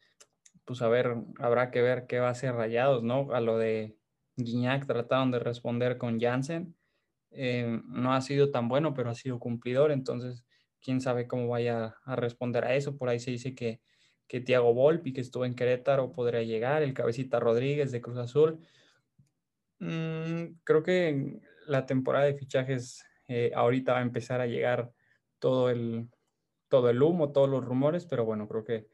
pues 0.64 0.82
a 0.82 0.88
ver, 0.88 1.16
habrá 1.38 1.70
que 1.70 1.80
ver 1.80 2.06
qué 2.06 2.18
va 2.18 2.28
a 2.28 2.32
hacer 2.32 2.54
Rayados, 2.54 3.02
¿no? 3.02 3.32
A 3.32 3.40
lo 3.40 3.56
de 3.58 3.96
Guiñac 4.36 4.86
trataron 4.86 5.30
de 5.30 5.38
responder 5.38 5.96
con 5.96 6.20
Jansen. 6.20 6.74
Eh, 7.30 7.80
no 7.86 8.14
ha 8.14 8.20
sido 8.20 8.50
tan 8.50 8.68
bueno, 8.68 8.94
pero 8.94 9.10
ha 9.10 9.14
sido 9.14 9.38
cumplidor. 9.38 9.92
Entonces, 9.92 10.44
quién 10.80 11.00
sabe 11.00 11.26
cómo 11.26 11.48
vaya 11.48 11.96
a 12.04 12.16
responder 12.16 12.64
a 12.64 12.74
eso. 12.74 12.96
Por 12.96 13.08
ahí 13.08 13.18
se 13.20 13.30
dice 13.30 13.54
que, 13.54 13.80
que 14.26 14.40
Tiago 14.40 14.74
Volpi, 14.74 15.12
que 15.12 15.20
estuvo 15.20 15.44
en 15.44 15.54
Querétaro, 15.54 16.12
podría 16.12 16.42
llegar. 16.42 16.82
El 16.82 16.94
Cabecita 16.94 17.40
Rodríguez 17.40 17.92
de 17.92 18.00
Cruz 18.00 18.18
Azul. 18.18 18.58
Mm, 19.78 20.58
creo 20.64 20.82
que 20.82 21.40
la 21.66 21.86
temporada 21.86 22.24
de 22.24 22.34
fichajes 22.34 23.04
eh, 23.28 23.52
ahorita 23.54 23.92
va 23.92 23.99
a 23.99 24.02
empezar 24.02 24.40
a 24.40 24.47
llegar 24.47 24.92
todo 25.38 25.71
el, 25.71 26.09
todo 26.68 26.90
el 26.90 27.02
humo, 27.02 27.33
todos 27.33 27.49
los 27.49 27.64
rumores, 27.64 28.06
pero 28.06 28.25
bueno, 28.25 28.49
creo 28.49 28.64
que 28.64 28.88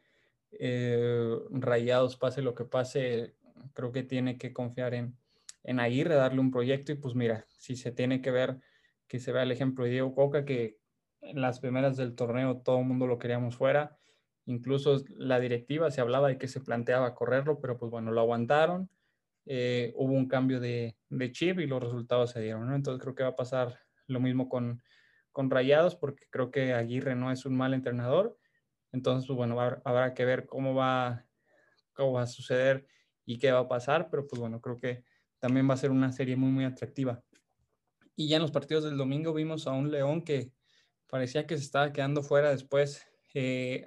eh, 0.52 1.38
Rayados, 1.50 2.16
pase 2.16 2.42
lo 2.42 2.54
que 2.54 2.64
pase, 2.64 3.34
creo 3.74 3.92
que 3.92 4.02
tiene 4.02 4.38
que 4.38 4.52
confiar 4.52 4.94
en, 4.94 5.16
en 5.64 5.80
Aguirre, 5.80 6.14
darle 6.14 6.40
un 6.40 6.50
proyecto 6.50 6.92
y 6.92 6.96
pues 6.96 7.14
mira, 7.14 7.46
si 7.48 7.76
se 7.76 7.92
tiene 7.92 8.20
que 8.20 8.30
ver, 8.30 8.58
que 9.06 9.18
se 9.18 9.32
vea 9.32 9.42
el 9.42 9.52
ejemplo 9.52 9.84
de 9.84 9.90
Diego 9.90 10.14
Coca, 10.14 10.44
que 10.44 10.78
en 11.20 11.40
las 11.40 11.60
primeras 11.60 11.96
del 11.96 12.14
torneo 12.14 12.58
todo 12.58 12.80
el 12.80 12.86
mundo 12.86 13.06
lo 13.06 13.18
queríamos 13.18 13.56
fuera, 13.56 13.96
incluso 14.46 15.02
la 15.16 15.38
directiva 15.38 15.90
se 15.90 16.00
hablaba 16.00 16.28
de 16.28 16.38
que 16.38 16.48
se 16.48 16.60
planteaba 16.60 17.14
correrlo, 17.14 17.60
pero 17.60 17.78
pues 17.78 17.90
bueno, 17.90 18.10
lo 18.10 18.20
aguantaron, 18.20 18.90
eh, 19.46 19.92
hubo 19.96 20.12
un 20.12 20.28
cambio 20.28 20.60
de, 20.60 20.96
chip 21.32 21.60
y 21.60 21.66
los 21.66 21.82
resultados 21.82 22.30
se 22.30 22.40
dieron, 22.40 22.68
¿no? 22.68 22.74
Entonces 22.74 23.02
creo 23.02 23.14
que 23.14 23.22
va 23.22 23.30
a 23.30 23.36
pasar 23.36 23.78
lo 24.06 24.20
mismo 24.20 24.48
con, 24.48 24.82
con 25.32 25.50
Rayados, 25.50 25.96
porque 25.96 26.26
creo 26.30 26.50
que 26.50 26.72
Aguirre 26.74 27.14
no 27.14 27.32
es 27.32 27.46
un 27.46 27.56
mal 27.56 27.74
entrenador, 27.74 28.38
entonces 28.92 29.26
pues 29.26 29.36
bueno, 29.36 29.58
habrá 29.84 30.14
que 30.14 30.24
ver 30.24 30.46
cómo 30.46 30.74
va, 30.74 31.26
cómo 31.94 32.12
va 32.12 32.22
a 32.22 32.26
suceder 32.26 32.86
y 33.24 33.38
qué 33.38 33.52
va 33.52 33.60
a 33.60 33.68
pasar, 33.68 34.08
pero 34.10 34.26
pues 34.26 34.40
bueno, 34.40 34.60
creo 34.60 34.78
que 34.78 35.04
también 35.38 35.68
va 35.68 35.74
a 35.74 35.78
ser 35.78 35.90
una 35.90 36.12
serie 36.12 36.36
muy, 36.36 36.50
muy 36.50 36.64
atractiva. 36.64 37.22
Y 38.14 38.28
ya 38.28 38.36
en 38.36 38.42
los 38.42 38.50
partidos 38.50 38.84
del 38.84 38.96
domingo 38.96 39.32
vimos 39.32 39.66
a 39.66 39.72
un 39.72 39.90
León 39.90 40.22
que 40.22 40.52
parecía 41.08 41.46
que 41.46 41.56
se 41.56 41.64
estaba 41.64 41.92
quedando 41.92 42.22
fuera 42.22 42.50
después. 42.50 43.06
Eh, 43.34 43.84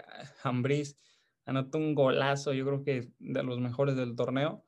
anotó 1.45 1.77
un 1.77 1.95
golazo, 1.95 2.53
yo 2.53 2.65
creo 2.65 2.83
que 2.83 3.11
de 3.19 3.43
los 3.43 3.59
mejores 3.59 3.95
del 3.95 4.15
torneo. 4.15 4.65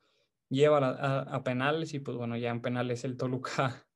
Lleva 0.48 0.78
a, 0.78 1.44
penales 1.44 1.92
y 1.92 1.98
pues 1.98 2.16
bueno, 2.16 2.36
ya 2.38 2.50
en 2.50 2.62
penales 2.62 3.04
el 3.04 3.18
Toluca 3.18 3.86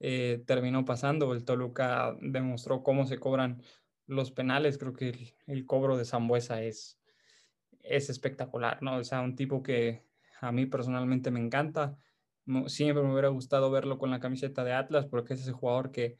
eh, 0.00 0.42
terminó 0.46 0.84
pasando. 0.84 1.32
El 1.32 1.44
Toluca 1.44 2.16
demostró 2.20 2.82
cómo 2.82 3.06
se 3.06 3.18
cobran 3.18 3.62
los 4.06 4.32
penales. 4.32 4.78
Creo 4.78 4.92
que 4.92 5.10
el, 5.10 5.34
el 5.46 5.66
cobro 5.66 5.96
de 5.96 6.04
Zambuesa 6.04 6.62
es, 6.62 6.98
es 7.82 8.10
espectacular, 8.10 8.82
¿no? 8.82 8.96
O 8.96 9.04
sea, 9.04 9.20
un 9.20 9.36
tipo 9.36 9.62
que 9.62 10.04
a 10.40 10.50
mí 10.52 10.66
personalmente 10.66 11.30
me 11.30 11.40
encanta 11.40 11.98
siempre 12.66 13.02
me 13.02 13.12
hubiera 13.12 13.28
gustado 13.28 13.70
verlo 13.70 13.98
con 13.98 14.10
la 14.10 14.20
camiseta 14.20 14.64
de 14.64 14.72
Atlas 14.72 15.06
porque 15.06 15.34
es 15.34 15.40
ese 15.42 15.52
jugador 15.52 15.90
que 15.92 16.18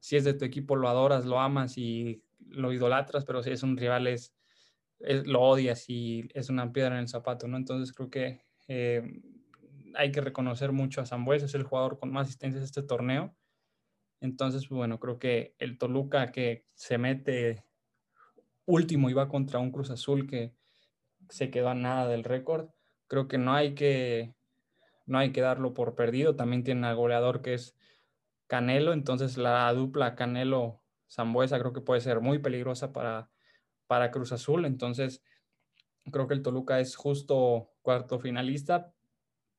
si 0.00 0.16
es 0.16 0.24
de 0.24 0.34
tu 0.34 0.44
equipo 0.44 0.76
lo 0.76 0.88
adoras, 0.88 1.24
lo 1.24 1.40
amas 1.40 1.76
y 1.76 2.22
lo 2.38 2.72
idolatras, 2.72 3.24
pero 3.24 3.42
si 3.42 3.50
es 3.50 3.62
un 3.62 3.76
rival 3.76 4.06
es, 4.06 4.34
lo 4.98 5.40
odias 5.42 5.88
y 5.88 6.28
es 6.34 6.50
una 6.50 6.72
piedra 6.72 6.94
en 6.94 7.02
el 7.02 7.08
zapato, 7.08 7.48
¿no? 7.48 7.56
Entonces 7.56 7.92
creo 7.92 8.10
que 8.10 8.42
eh, 8.68 9.02
hay 9.98 10.12
que 10.12 10.20
reconocer 10.20 10.70
mucho 10.70 11.00
a 11.00 11.06
Zambuesa, 11.06 11.46
es 11.46 11.54
el 11.54 11.64
jugador 11.64 11.98
con 11.98 12.12
más 12.12 12.28
asistencias 12.28 12.60
de 12.60 12.66
este 12.66 12.82
torneo. 12.84 13.34
Entonces, 14.20 14.68
bueno, 14.68 15.00
creo 15.00 15.18
que 15.18 15.56
el 15.58 15.76
Toluca 15.76 16.30
que 16.30 16.64
se 16.74 16.98
mete 16.98 17.64
último 18.64 19.10
y 19.10 19.12
va 19.12 19.28
contra 19.28 19.58
un 19.58 19.72
Cruz 19.72 19.90
Azul 19.90 20.28
que 20.28 20.54
se 21.28 21.50
quedó 21.50 21.70
a 21.70 21.74
nada 21.74 22.06
del 22.06 22.22
récord, 22.22 22.68
creo 23.08 23.26
que 23.26 23.38
no 23.38 23.54
hay 23.54 23.74
que 23.74 24.34
no 25.06 25.18
hay 25.18 25.32
que 25.32 25.40
darlo 25.40 25.74
por 25.74 25.96
perdido. 25.96 26.36
También 26.36 26.62
tiene 26.62 26.86
al 26.86 26.94
goleador 26.94 27.42
que 27.42 27.54
es 27.54 27.76
Canelo, 28.46 28.92
entonces 28.92 29.36
la 29.36 29.72
dupla 29.72 30.14
Canelo-Zambuesa 30.14 31.58
creo 31.58 31.72
que 31.72 31.80
puede 31.80 32.02
ser 32.02 32.20
muy 32.20 32.38
peligrosa 32.38 32.92
para, 32.92 33.30
para 33.88 34.12
Cruz 34.12 34.30
Azul. 34.32 34.64
Entonces, 34.64 35.24
creo 36.12 36.28
que 36.28 36.34
el 36.34 36.42
Toluca 36.42 36.78
es 36.78 36.94
justo 36.94 37.72
cuarto 37.82 38.20
finalista 38.20 38.94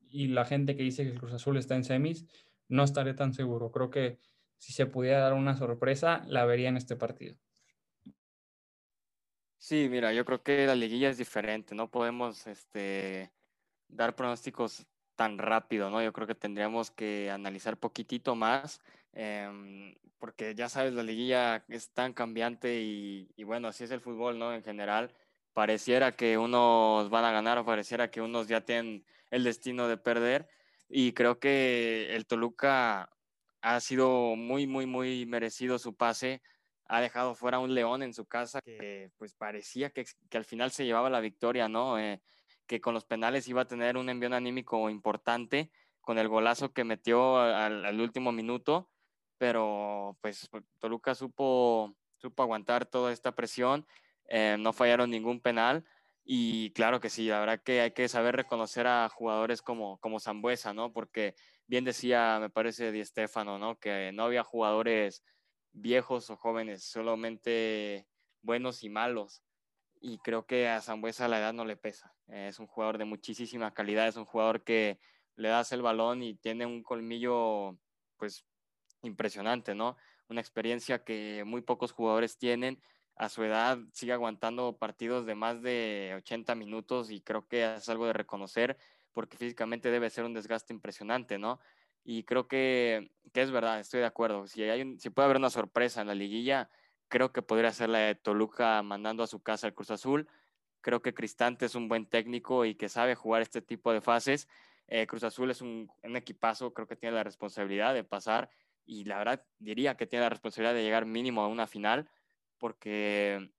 y 0.09 0.27
la 0.27 0.45
gente 0.45 0.75
que 0.75 0.83
dice 0.83 1.03
que 1.03 1.11
el 1.11 1.19
Cruz 1.19 1.33
Azul 1.33 1.57
está 1.57 1.75
en 1.75 1.83
semis, 1.83 2.25
no 2.67 2.83
estaré 2.83 3.13
tan 3.13 3.33
seguro. 3.33 3.71
Creo 3.71 3.89
que 3.89 4.19
si 4.57 4.73
se 4.73 4.85
pudiera 4.85 5.19
dar 5.19 5.33
una 5.33 5.55
sorpresa, 5.55 6.23
la 6.27 6.45
vería 6.45 6.69
en 6.69 6.77
este 6.77 6.95
partido. 6.95 7.37
Sí, 9.57 9.87
mira, 9.89 10.13
yo 10.13 10.23
creo 10.23 10.41
que 10.41 10.65
la 10.65 10.75
liguilla 10.75 11.09
es 11.09 11.17
diferente, 11.17 11.75
no 11.75 11.91
podemos 11.91 12.47
este, 12.47 13.33
dar 13.89 14.15
pronósticos 14.15 14.87
tan 15.15 15.37
rápido, 15.37 15.89
¿no? 15.89 16.01
Yo 16.01 16.13
creo 16.13 16.27
que 16.27 16.35
tendríamos 16.35 16.91
que 16.91 17.29
analizar 17.29 17.77
poquitito 17.77 18.35
más, 18.35 18.81
em, 19.11 19.95
porque 20.17 20.55
ya 20.55 20.69
sabes, 20.69 20.93
la 20.93 21.03
liguilla 21.03 21.65
es 21.67 21.91
tan 21.91 22.13
cambiante 22.13 22.79
y, 22.81 23.43
bueno, 23.43 23.67
así 23.67 23.83
es 23.83 23.91
el 23.91 23.99
fútbol, 23.99 24.39
¿no? 24.39 24.53
En 24.53 24.63
general, 24.63 25.13
pareciera 25.59 26.15
que 26.15 26.37
unos 26.37 27.09
van 27.09 27.25
a 27.25 27.33
ganar 27.33 27.57
o 27.57 27.65
pareciera 27.65 28.09
que 28.09 28.21
unos 28.21 28.47
ya 28.47 28.61
tienen 28.61 29.03
el 29.29 29.43
destino 29.43 29.89
de 29.89 29.97
perder. 29.97 30.47
Y 30.87 31.11
creo 31.11 31.37
que 31.37 32.15
el 32.15 32.25
Toluca 32.25 33.09
ha 33.59 33.79
sido 33.81 34.37
muy, 34.37 34.67
muy, 34.67 34.85
muy 34.85 35.25
merecido 35.25 35.77
su 35.77 35.97
pase. 35.97 36.41
Ha 36.85 37.01
dejado 37.01 37.35
fuera 37.35 37.59
un 37.59 37.75
León 37.75 38.03
en 38.03 38.13
su 38.13 38.25
casa 38.25 38.61
que 38.61 39.11
pues 39.17 39.33
parecía 39.33 39.89
que, 39.89 40.05
al 40.31 40.45
final 40.45 40.71
se 40.71 40.85
llevaba 40.85 41.09
la 41.09 41.19
victoria, 41.19 41.67
¿no? 41.67 41.99
Eh, 41.99 42.21
que 42.65 42.79
con 42.79 42.93
los 42.93 43.03
penales 43.03 43.49
iba 43.49 43.63
a 43.63 43.67
tener 43.67 43.97
un 43.97 44.07
envío 44.07 44.33
anímico 44.33 44.89
importante 44.89 45.71
con 45.99 46.17
el 46.19 46.29
golazo 46.29 46.71
que 46.71 46.85
metió 46.85 47.37
al, 47.37 47.99
último 47.99 48.31
minuto, 48.31 48.89
pero 49.37 50.17
pues 50.21 50.49
Toluca 50.79 51.15
supo, 51.15 51.97
supo 52.15 52.43
aguantar 52.43 52.85
toda 52.85 53.11
esta 53.11 53.35
presión, 53.35 53.85
eh, 54.29 54.57
no 54.59 54.73
fallaron 54.73 55.09
ningún 55.09 55.41
penal 55.41 55.83
y 56.23 56.69
claro 56.73 56.99
que 56.99 57.09
sí, 57.09 57.27
la 57.27 57.39
verdad 57.39 57.63
que 57.63 57.81
hay 57.81 57.91
que 57.91 58.07
saber 58.07 58.35
reconocer 58.35 58.85
a 58.85 59.09
jugadores 59.09 59.63
como, 59.63 59.97
como 59.97 60.19
Zambuesa, 60.19 60.73
¿no? 60.75 60.93
Porque 60.93 61.33
bien 61.65 61.85
decía, 61.85 62.37
me 62.39 62.51
parece, 62.51 62.91
Di 62.91 63.03
Stefano, 63.03 63.57
¿no? 63.57 63.79
Que 63.79 64.11
no 64.13 64.25
había 64.25 64.43
jugadores 64.43 65.23
viejos 65.71 66.29
o 66.29 66.35
jóvenes, 66.35 66.83
solamente 66.83 68.05
buenos 68.43 68.83
y 68.83 68.89
malos. 68.89 69.41
Y 70.01 70.19
creo 70.19 70.45
que 70.45 70.67
a 70.67 70.81
Zambuesa 70.81 71.27
la 71.27 71.39
edad 71.39 71.53
no 71.53 71.65
le 71.65 71.77
pesa. 71.77 72.13
Es 72.27 72.59
un 72.59 72.67
jugador 72.67 72.99
de 72.99 73.05
muchísima 73.05 73.73
calidad, 73.73 74.07
es 74.07 74.15
un 74.15 74.25
jugador 74.25 74.63
que 74.63 74.99
le 75.35 75.49
das 75.49 75.71
el 75.71 75.81
balón 75.81 76.21
y 76.21 76.35
tiene 76.35 76.67
un 76.67 76.83
colmillo, 76.83 77.79
pues, 78.17 78.45
impresionante, 79.01 79.73
¿no? 79.73 79.97
Una 80.27 80.41
experiencia 80.41 81.03
que 81.03 81.43
muy 81.43 81.61
pocos 81.61 81.91
jugadores 81.91 82.37
tienen 82.37 82.79
a 83.19 83.27
su 83.27 83.43
edad 83.43 83.77
sigue 83.91 84.13
aguantando 84.13 84.77
partidos 84.77 85.25
de 85.25 85.35
más 85.35 85.61
de 85.61 86.13
80 86.15 86.55
minutos 86.55 87.11
y 87.11 87.19
creo 87.19 87.45
que 87.47 87.75
es 87.75 87.89
algo 87.89 88.07
de 88.07 88.13
reconocer 88.13 88.77
porque 89.11 89.35
físicamente 89.35 89.91
debe 89.91 90.09
ser 90.09 90.23
un 90.23 90.33
desgaste 90.33 90.73
impresionante, 90.73 91.37
¿no? 91.37 91.59
Y 92.05 92.23
creo 92.23 92.47
que, 92.47 93.11
que 93.33 93.41
es 93.41 93.51
verdad, 93.51 93.81
estoy 93.81 93.99
de 93.99 94.05
acuerdo. 94.05 94.47
Si, 94.47 94.63
hay 94.63 94.97
si 94.99 95.09
puede 95.09 95.25
haber 95.25 95.35
una 95.35 95.49
sorpresa 95.49 95.99
en 95.99 96.07
la 96.07 96.15
liguilla, 96.15 96.69
creo 97.09 97.33
que 97.33 97.41
podría 97.41 97.73
ser 97.73 97.89
la 97.89 97.99
de 97.99 98.15
Toluca 98.15 98.81
mandando 98.83 99.21
a 99.21 99.27
su 99.27 99.43
casa 99.43 99.67
al 99.67 99.73
Cruz 99.73 99.91
Azul. 99.91 100.29
Creo 100.79 101.01
que 101.01 101.13
Cristante 101.13 101.65
es 101.65 101.75
un 101.75 101.89
buen 101.89 102.05
técnico 102.05 102.63
y 102.63 102.75
que 102.75 102.87
sabe 102.87 103.15
jugar 103.15 103.41
este 103.41 103.61
tipo 103.61 103.91
de 103.91 103.99
fases. 103.99 104.47
Eh, 104.87 105.07
Cruz 105.07 105.23
Azul 105.25 105.51
es 105.51 105.61
un, 105.61 105.91
un 106.03 106.15
equipazo, 106.15 106.73
creo 106.73 106.87
que 106.87 106.95
tiene 106.95 107.17
la 107.17 107.23
responsabilidad 107.25 107.93
de 107.93 108.05
pasar 108.05 108.49
y 108.85 109.03
la 109.03 109.17
verdad 109.17 109.45
diría 109.59 109.97
que 109.97 110.07
tiene 110.07 110.23
la 110.23 110.29
responsabilidad 110.29 110.73
de 110.73 110.83
llegar 110.83 111.05
mínimo 111.05 111.41
a 111.41 111.47
una 111.49 111.67
final 111.67 112.09
porque 112.59 113.51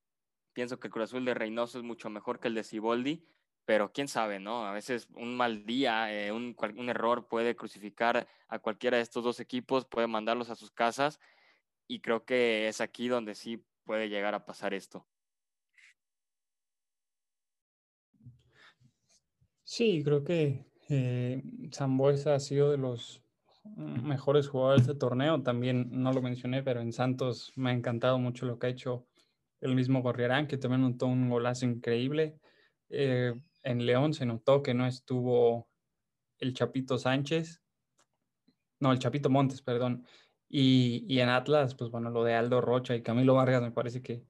pienso 0.52 0.78
que 0.78 0.88
el 0.88 0.92
Cruz 0.92 1.04
Azul 1.04 1.24
de 1.24 1.34
Reynoso 1.34 1.78
es 1.78 1.84
mucho 1.84 2.10
mejor 2.10 2.38
que 2.38 2.48
el 2.48 2.54
de 2.54 2.64
Ciboldi, 2.64 3.24
pero 3.64 3.92
quién 3.92 4.08
sabe, 4.08 4.40
¿no? 4.40 4.66
A 4.66 4.72
veces 4.72 5.08
un 5.14 5.36
mal 5.36 5.64
día, 5.64 6.12
eh, 6.12 6.32
un, 6.32 6.54
error 6.88 7.28
puede 7.28 7.56
crucificar 7.56 8.28
a 8.48 8.58
cualquiera 8.58 8.96
de 8.96 9.02
estos 9.02 9.24
dos 9.24 9.40
equipos, 9.40 9.86
puede 9.86 10.06
mandarlos 10.06 10.50
a 10.50 10.56
sus 10.56 10.70
casas 10.70 11.20
y 11.86 12.00
creo 12.00 12.24
que 12.24 12.68
es 12.68 12.80
aquí 12.80 13.08
donde 13.08 13.34
sí 13.34 13.64
puede 13.84 14.08
llegar 14.08 14.34
a 14.34 14.44
pasar 14.44 14.74
esto. 14.74 15.06
Sí, 19.62 20.02
creo 20.04 20.24
que 20.24 20.66
eh, 20.88 21.42
Zambuesa 21.72 22.34
ha 22.34 22.40
sido 22.40 22.72
de 22.72 22.78
los 22.78 23.22
mejores 23.64 24.48
jugadores 24.48 24.86
de 24.86 24.94
torneo. 24.94 25.42
También 25.42 25.88
no 25.90 26.12
lo 26.12 26.22
mencioné, 26.22 26.62
pero 26.62 26.80
en 26.80 26.92
Santos 26.92 27.52
me 27.56 27.70
ha 27.70 27.72
encantado 27.72 28.18
mucho 28.18 28.46
lo 28.46 28.58
que 28.58 28.66
ha 28.66 28.70
hecho 28.70 29.06
el 29.60 29.74
mismo 29.74 30.02
Gorriarán, 30.02 30.46
que 30.46 30.56
también 30.56 30.82
notó 30.82 31.06
un 31.06 31.28
golazo 31.28 31.66
increíble. 31.66 32.38
Eh, 32.88 33.34
en 33.62 33.86
León 33.86 34.14
se 34.14 34.26
notó 34.26 34.62
que 34.62 34.74
no 34.74 34.86
estuvo 34.86 35.68
el 36.38 36.54
Chapito 36.54 36.98
Sánchez, 36.98 37.62
no, 38.80 38.92
el 38.92 38.98
Chapito 38.98 39.28
Montes, 39.28 39.62
perdón. 39.62 40.06
Y, 40.48 41.04
y, 41.08 41.20
en 41.20 41.28
Atlas, 41.28 41.74
pues 41.74 41.90
bueno, 41.90 42.10
lo 42.10 42.24
de 42.24 42.34
Aldo 42.34 42.60
Rocha 42.60 42.96
y 42.96 43.02
Camilo 43.02 43.34
Vargas 43.34 43.62
me 43.62 43.70
parece 43.70 44.02
que 44.02 44.24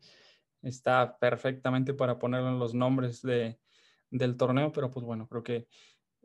está 0.63 1.17
perfectamente 1.19 1.95
para 1.95 2.19
ponerlo 2.19 2.49
en 2.49 2.59
los 2.59 2.75
nombres 2.75 3.23
de, 3.23 3.59
del 4.11 4.37
torneo, 4.37 4.73
pero 4.73 4.91
pues 4.91 5.07
bueno, 5.07 5.29
creo 5.29 5.43
que 5.43 5.69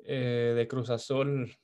eh, 0.04 0.54
de 0.56 0.68
Cruz 0.68 0.90
Azul 0.90 1.56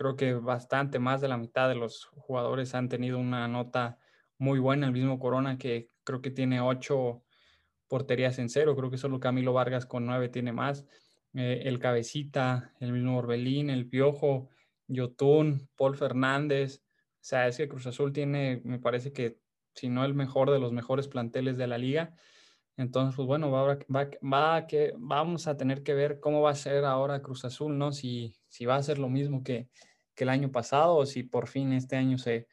creo 0.00 0.16
que 0.16 0.32
bastante 0.32 0.98
más 0.98 1.20
de 1.20 1.28
la 1.28 1.36
mitad 1.36 1.68
de 1.68 1.74
los 1.74 2.06
jugadores 2.06 2.74
han 2.74 2.88
tenido 2.88 3.18
una 3.18 3.46
nota 3.48 3.98
muy 4.38 4.58
buena. 4.58 4.86
El 4.86 4.94
mismo 4.94 5.18
Corona, 5.18 5.58
que 5.58 5.90
creo 6.04 6.22
que 6.22 6.30
tiene 6.30 6.62
ocho 6.62 7.22
porterías 7.86 8.38
en 8.38 8.48
cero, 8.48 8.74
creo 8.74 8.90
que 8.90 8.96
solo 8.96 9.20
Camilo 9.20 9.52
Vargas 9.52 9.84
con 9.84 10.06
nueve 10.06 10.30
tiene 10.30 10.54
más. 10.54 10.86
Eh, 11.34 11.64
el 11.66 11.78
Cabecita, 11.78 12.72
el 12.80 12.92
mismo 12.92 13.18
Orbelín, 13.18 13.68
el 13.68 13.90
Piojo, 13.90 14.48
Yotun, 14.86 15.68
Paul 15.76 15.98
Fernández. 15.98 16.82
O 17.16 17.18
sea, 17.20 17.46
es 17.46 17.58
que 17.58 17.68
Cruz 17.68 17.86
Azul 17.86 18.14
tiene, 18.14 18.62
me 18.64 18.78
parece 18.78 19.12
que, 19.12 19.36
si 19.74 19.90
no 19.90 20.06
el 20.06 20.14
mejor 20.14 20.50
de 20.50 20.60
los 20.60 20.72
mejores 20.72 21.08
planteles 21.08 21.58
de 21.58 21.66
la 21.66 21.76
liga. 21.76 22.14
Entonces, 22.78 23.16
pues 23.16 23.26
bueno, 23.26 23.50
va, 23.50 23.76
va, 23.94 24.08
va, 24.22 24.66
que, 24.66 24.94
vamos 24.96 25.46
a 25.46 25.58
tener 25.58 25.82
que 25.82 25.92
ver 25.92 26.20
cómo 26.20 26.40
va 26.40 26.52
a 26.52 26.54
ser 26.54 26.86
ahora 26.86 27.20
Cruz 27.20 27.44
Azul, 27.44 27.76
¿no? 27.76 27.92
Si, 27.92 28.32
si 28.48 28.64
va 28.64 28.76
a 28.76 28.82
ser 28.82 28.98
lo 28.98 29.10
mismo 29.10 29.42
que, 29.44 29.68
el 30.24 30.30
año 30.30 30.50
pasado 30.50 30.96
o 30.96 31.06
si 31.06 31.22
por 31.22 31.48
fin 31.48 31.72
este 31.72 31.96
año 31.96 32.18
se, 32.18 32.48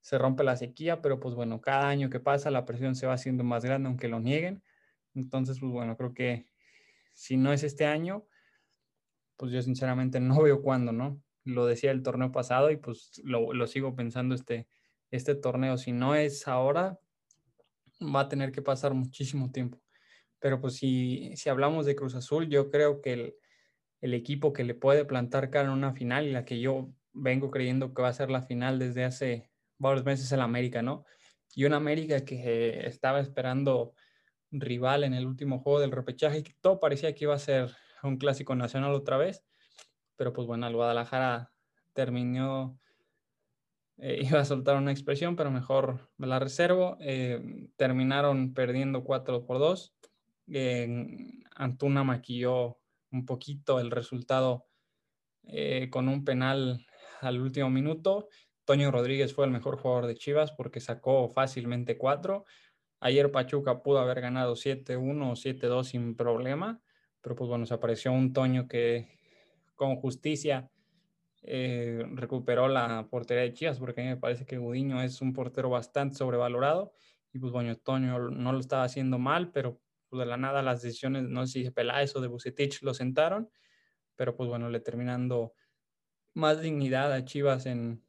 se 0.00 0.18
rompe 0.18 0.44
la 0.44 0.56
sequía, 0.56 1.02
pero 1.02 1.20
pues 1.20 1.34
bueno, 1.34 1.60
cada 1.60 1.88
año 1.88 2.10
que 2.10 2.20
pasa 2.20 2.50
la 2.50 2.64
presión 2.64 2.94
se 2.94 3.06
va 3.06 3.14
haciendo 3.14 3.44
más 3.44 3.64
grande 3.64 3.88
aunque 3.88 4.08
lo 4.08 4.20
nieguen. 4.20 4.62
Entonces, 5.14 5.58
pues 5.60 5.72
bueno, 5.72 5.96
creo 5.96 6.14
que 6.14 6.46
si 7.14 7.36
no 7.36 7.52
es 7.52 7.62
este 7.62 7.86
año, 7.86 8.26
pues 9.36 9.52
yo 9.52 9.62
sinceramente 9.62 10.20
no 10.20 10.42
veo 10.42 10.62
cuándo, 10.62 10.92
¿no? 10.92 11.20
Lo 11.44 11.66
decía 11.66 11.90
el 11.90 12.02
torneo 12.02 12.30
pasado 12.30 12.70
y 12.70 12.76
pues 12.76 13.20
lo, 13.24 13.52
lo 13.52 13.66
sigo 13.66 13.94
pensando 13.94 14.34
este, 14.34 14.68
este 15.10 15.34
torneo. 15.34 15.78
Si 15.78 15.92
no 15.92 16.14
es 16.14 16.46
ahora, 16.46 16.98
va 18.00 18.20
a 18.20 18.28
tener 18.28 18.52
que 18.52 18.62
pasar 18.62 18.94
muchísimo 18.94 19.50
tiempo. 19.50 19.80
Pero 20.40 20.60
pues 20.60 20.74
si, 20.74 21.32
si 21.36 21.48
hablamos 21.48 21.86
de 21.86 21.96
Cruz 21.96 22.14
Azul, 22.14 22.48
yo 22.48 22.70
creo 22.70 23.00
que 23.00 23.12
el, 23.12 23.34
el 24.00 24.14
equipo 24.14 24.52
que 24.52 24.64
le 24.64 24.74
puede 24.74 25.04
plantar 25.04 25.50
cara 25.50 25.66
en 25.68 25.74
una 25.74 25.92
final 25.92 26.26
y 26.26 26.32
la 26.32 26.44
que 26.44 26.60
yo 26.60 26.90
vengo 27.18 27.50
creyendo 27.50 27.92
que 27.94 28.02
va 28.02 28.08
a 28.08 28.12
ser 28.12 28.30
la 28.30 28.42
final 28.42 28.78
desde 28.78 29.04
hace 29.04 29.50
varios 29.78 30.04
meses 30.04 30.30
en 30.32 30.40
América, 30.40 30.82
¿no? 30.82 31.04
Y 31.54 31.64
una 31.64 31.76
América 31.76 32.24
que 32.24 32.86
estaba 32.86 33.20
esperando 33.20 33.94
rival 34.50 35.04
en 35.04 35.14
el 35.14 35.26
último 35.26 35.60
juego 35.60 35.80
del 35.80 35.90
repechaje 35.90 36.38
y 36.38 36.42
que 36.42 36.54
todo 36.60 36.80
parecía 36.80 37.14
que 37.14 37.24
iba 37.24 37.34
a 37.34 37.38
ser 37.38 37.70
un 38.02 38.16
clásico 38.16 38.54
nacional 38.54 38.94
otra 38.94 39.16
vez, 39.16 39.44
pero 40.16 40.32
pues 40.32 40.46
bueno, 40.46 40.66
el 40.66 40.74
Guadalajara 40.74 41.52
terminó, 41.92 42.78
eh, 43.98 44.20
iba 44.22 44.40
a 44.40 44.44
soltar 44.44 44.76
una 44.76 44.92
expresión, 44.92 45.36
pero 45.36 45.50
mejor 45.50 46.10
me 46.16 46.26
la 46.26 46.38
reservo, 46.38 46.96
eh, 47.00 47.68
terminaron 47.76 48.54
perdiendo 48.54 49.04
4 49.04 49.44
por 49.44 49.58
2, 49.58 49.94
Antuna 51.56 52.04
maquilló 52.04 52.78
un 53.10 53.26
poquito 53.26 53.80
el 53.80 53.90
resultado 53.90 54.66
eh, 55.44 55.88
con 55.90 56.08
un 56.08 56.24
penal 56.24 56.86
al 57.20 57.40
último 57.40 57.70
minuto. 57.70 58.28
Toño 58.64 58.90
Rodríguez 58.90 59.34
fue 59.34 59.46
el 59.46 59.50
mejor 59.50 59.78
jugador 59.78 60.06
de 60.06 60.14
Chivas 60.14 60.52
porque 60.52 60.80
sacó 60.80 61.28
fácilmente 61.28 61.96
cuatro. 61.96 62.44
Ayer 63.00 63.30
Pachuca 63.30 63.82
pudo 63.82 63.98
haber 64.00 64.20
ganado 64.20 64.56
7-1 64.56 65.30
o 65.30 65.36
7-2 65.36 65.84
sin 65.84 66.16
problema, 66.16 66.80
pero 67.20 67.36
pues 67.36 67.48
bueno, 67.48 67.64
se 67.64 67.74
apareció 67.74 68.12
un 68.12 68.32
Toño 68.32 68.68
que 68.68 69.18
con 69.74 69.96
justicia 69.96 70.70
eh, 71.42 72.04
recuperó 72.14 72.68
la 72.68 73.06
portería 73.08 73.44
de 73.44 73.54
Chivas 73.54 73.78
porque 73.78 74.00
a 74.00 74.04
mí 74.04 74.10
me 74.10 74.16
parece 74.16 74.44
que 74.44 74.58
Gudiño 74.58 75.00
es 75.02 75.22
un 75.22 75.32
portero 75.32 75.70
bastante 75.70 76.16
sobrevalorado 76.16 76.92
y 77.32 77.38
pues 77.38 77.52
bueno, 77.52 77.76
Toño 77.76 78.30
no 78.30 78.52
lo 78.52 78.58
estaba 78.58 78.84
haciendo 78.84 79.18
mal, 79.18 79.52
pero 79.52 79.80
pues 80.08 80.20
de 80.20 80.26
la 80.26 80.36
nada 80.36 80.62
las 80.62 80.82
decisiones, 80.82 81.24
no 81.24 81.46
sé 81.46 81.62
si 81.62 81.70
Peláez 81.70 82.16
o 82.16 82.20
de 82.20 82.28
Bucetich 82.28 82.82
lo 82.82 82.94
sentaron, 82.94 83.50
pero 84.16 84.34
pues 84.34 84.48
bueno, 84.48 84.68
le 84.68 84.80
terminando 84.80 85.52
más 86.38 86.62
dignidad 86.62 87.12
a 87.12 87.24
Chivas 87.24 87.66
en, 87.66 88.02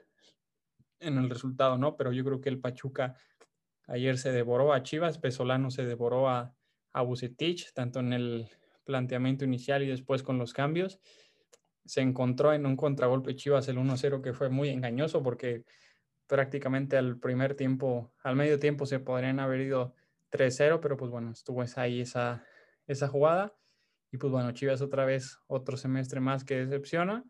en 1.00 1.18
el 1.18 1.30
resultado, 1.30 1.78
¿no? 1.78 1.98
Pero 1.98 2.12
yo 2.13 2.24
creo 2.24 2.39
que 2.39 2.50
el 2.50 2.60
Pachuca 2.60 3.15
ayer 3.88 4.18
se 4.18 4.32
devoró 4.32 4.72
a 4.72 4.84
Chivas, 4.84 5.18
Pesolano 5.18 5.72
se 5.72 5.84
devoró 5.84 6.30
a, 6.30 6.56
a 6.94 7.06
tanto 7.74 8.00
en 8.00 8.13
el 8.13 8.48
planteamiento 8.86 9.46
inicial 9.46 9.84
y 9.84 9.88
después 9.88 10.24
con 10.24 10.38
los 10.38 10.54
cambios. 10.54 11.00
Se 11.86 12.02
encontró 12.02 12.54
en 12.54 12.65
un 12.65 12.76
contragolpe 12.76 13.36
Chivas 13.36 13.68
el 13.68 13.78
1-0 13.78 14.22
que 14.22 14.34
fue 14.34 14.50
muy 14.50 14.70
engañoso 14.70 15.24
porque 15.24 15.65
prácticamente 16.28 16.98
al 16.98 17.20
primer 17.20 17.56
tiempo, 17.56 18.13
al 18.22 18.36
medio 18.36 18.60
tiempo 18.60 18.86
se 18.86 19.00
podrían 19.00 19.39
haber 19.39 19.62
ido 19.62 19.96
3-0, 20.32 20.80
pero 20.82 20.98
pues 20.98 21.10
bueno, 21.10 21.32
estuvo 21.32 21.63
ahí 21.78 22.02
esa, 22.02 22.46
esa 22.86 23.08
jugada. 23.08 23.56
Y 24.12 24.18
pues 24.18 24.32
bueno, 24.32 24.52
Chivas 24.52 24.82
otra 24.82 25.06
vez, 25.06 25.39
otro 25.48 25.78
semestre 25.78 26.20
más 26.20 26.44
que 26.44 26.65
decepciona 26.65 27.26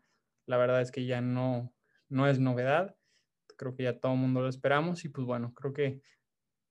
la 0.50 0.56
verdad 0.56 0.82
es 0.82 0.90
que 0.90 1.06
ya 1.06 1.20
no, 1.20 1.72
no 2.08 2.26
es 2.26 2.40
novedad. 2.40 2.96
Creo 3.56 3.76
que 3.76 3.84
ya 3.84 4.00
todo 4.00 4.12
el 4.12 4.18
mundo 4.18 4.40
lo 4.40 4.48
esperamos 4.48 5.04
y 5.04 5.08
pues 5.08 5.24
bueno, 5.24 5.54
creo 5.54 5.72
que 5.72 6.02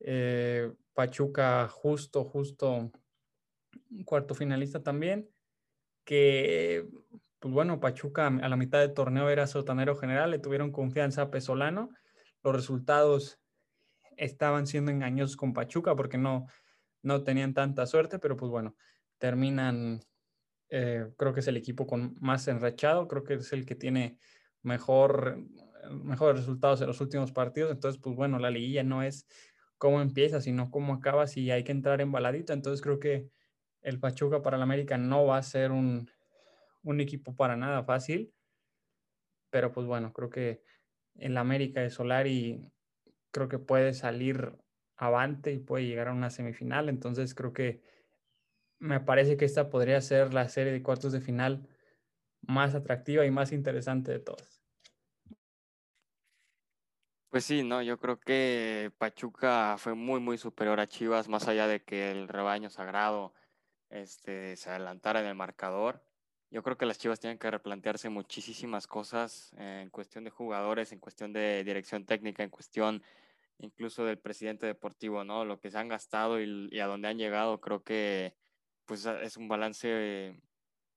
eh, 0.02 0.72
Pachuca 0.94 1.68
justo, 1.70 2.26
justo 2.26 2.92
cuarto 4.06 4.36
finalista 4.36 4.84
también, 4.84 5.30
que 6.04 6.89
pues 7.39 7.54
bueno, 7.54 7.80
Pachuca 7.80 8.28
a 8.28 8.50
la 8.50 8.58
mitad 8.58 8.80
del 8.80 8.94
torneo 8.94 9.30
era 9.30 9.48
sotanero 9.48 9.96
general, 9.96 10.32
le 10.32 10.39
tuvieron 10.39 10.74
confianza 10.74 11.22
a 11.22 11.32
Pesolano, 11.32 11.89
los 12.44 12.54
resultados 12.54 13.39
estaban 14.18 14.68
siendo 14.68 14.92
engañosos 14.92 15.38
con 15.38 15.54
Pachuca 15.54 15.96
porque 15.96 16.18
no, 16.18 16.48
no 17.02 17.24
tenían 17.24 17.54
tanta 17.54 17.86
suerte, 17.86 18.20
pero 18.20 18.36
pues 18.36 18.52
bueno, 18.52 18.76
terminan, 19.20 20.02
eh, 20.69 21.08
creo 21.17 21.34
que 21.34 21.39
es 21.41 21.47
el 21.47 21.58
equipo 21.58 21.88
con 21.88 22.15
más 22.19 22.47
enrachado, 22.47 23.08
creo 23.08 23.23
que 23.23 23.36
es 23.36 23.53
el 23.53 23.65
que 23.65 23.75
tiene 23.75 24.17
mejor, 24.62 25.38
mejores 25.91 26.41
resultados 26.41 26.82
en 26.82 26.88
los 26.88 27.01
últimos 27.01 27.32
partidos, 27.32 27.71
entonces 27.71 28.01
pues 28.01 28.15
bueno, 28.15 28.39
la 28.39 28.51
liguilla 28.51 28.84
no 28.84 29.03
es 29.03 29.27
cómo 29.77 30.01
empieza, 30.01 30.41
sino 30.41 30.71
cómo 30.71 30.93
acaba, 30.93 31.27
si 31.27 31.51
hay 31.51 31.63
que 31.63 31.71
entrar 31.71 32.01
en 32.01 32.12
baladito, 32.12 32.53
entonces 32.53 32.82
creo 32.82 32.99
que 32.99 33.29
el 33.82 33.99
Pachuca 33.99 34.41
para 34.41 34.58
el 34.58 34.63
América 34.63 34.97
no 34.97 35.25
va 35.25 35.38
a 35.38 35.43
ser 35.43 35.71
un, 35.71 36.10
un 36.84 37.01
equipo 37.01 37.36
para 37.36 37.55
nada 37.55 37.84
fácil, 37.84 38.34
pero 39.49 39.71
pues 39.71 39.88
bueno, 39.88 40.13
creo 40.13 40.29
que 40.29 40.63
el 41.15 41.38
América 41.38 41.82
de 41.82 41.89
Solari 41.89 42.71
creo 43.32 43.47
que 43.47 43.60
puede 43.60 43.93
salir 43.93 44.58
avante 44.95 45.51
y 45.53 45.60
puede 45.60 45.86
llegar 45.86 46.10
a 46.10 46.13
una 46.13 46.29
semifinal. 46.29 46.89
Entonces 46.89 47.34
creo 47.34 47.53
que 47.53 47.82
me 48.80 49.00
parece 49.00 49.38
que 49.38 49.46
esta 49.46 49.70
podría 49.70 50.02
ser 50.02 50.34
la 50.34 50.50
serie 50.50 50.72
de 50.72 50.82
cuartos 50.82 51.12
de 51.12 51.22
final 51.22 51.68
más 52.42 52.76
atractiva 52.76 53.26
y 53.26 53.32
más 53.32 53.52
interesante 53.52 54.12
de 54.12 54.20
todas. 54.20 54.63
Pues 57.30 57.46
sí, 57.46 57.63
no, 57.63 57.84
yo 57.84 58.00
creo 58.00 58.20
que 58.20 58.92
Pachuca 58.98 59.76
fue 59.78 59.94
muy, 59.94 60.20
muy 60.20 60.39
superior 60.39 60.80
a 60.80 60.88
Chivas, 60.88 61.30
más 61.30 61.48
allá 61.48 61.68
de 61.68 61.84
que 61.84 62.10
el 62.10 62.28
rebaño 62.28 62.72
sagrado 62.72 63.34
este, 63.89 64.56
se 64.56 64.70
adelantara 64.72 65.20
en 65.20 65.28
el 65.28 65.36
marcador. 65.36 66.04
Yo 66.50 66.63
creo 66.63 66.78
que 66.78 66.88
las 66.88 66.98
Chivas 66.98 67.20
tienen 67.20 67.38
que 67.38 67.52
replantearse 67.52 68.10
muchísimas 68.10 68.88
cosas 68.88 69.54
en 69.58 69.92
cuestión 69.92 70.24
de 70.24 70.32
jugadores, 70.32 70.92
en 70.92 71.00
cuestión 71.00 71.32
de 71.32 71.63
dirección 71.63 72.06
técnica, 72.06 72.42
en 72.44 72.50
cuestión 72.50 73.04
incluso 73.60 74.06
del 74.06 74.18
presidente 74.18 74.65
deportivo, 74.65 75.24
¿no? 75.24 75.46
Lo 75.46 75.60
que 75.60 75.70
se 75.70 75.78
han 75.78 75.89
gastado 75.89 76.42
y, 76.42 76.80
a 76.80 76.88
dónde 76.88 77.10
han 77.10 77.20
llegado, 77.20 77.62
creo 77.62 77.84
que 77.84 78.34
pues 78.89 79.06
es 79.06 79.38
un 79.38 79.47
balance 79.47 80.36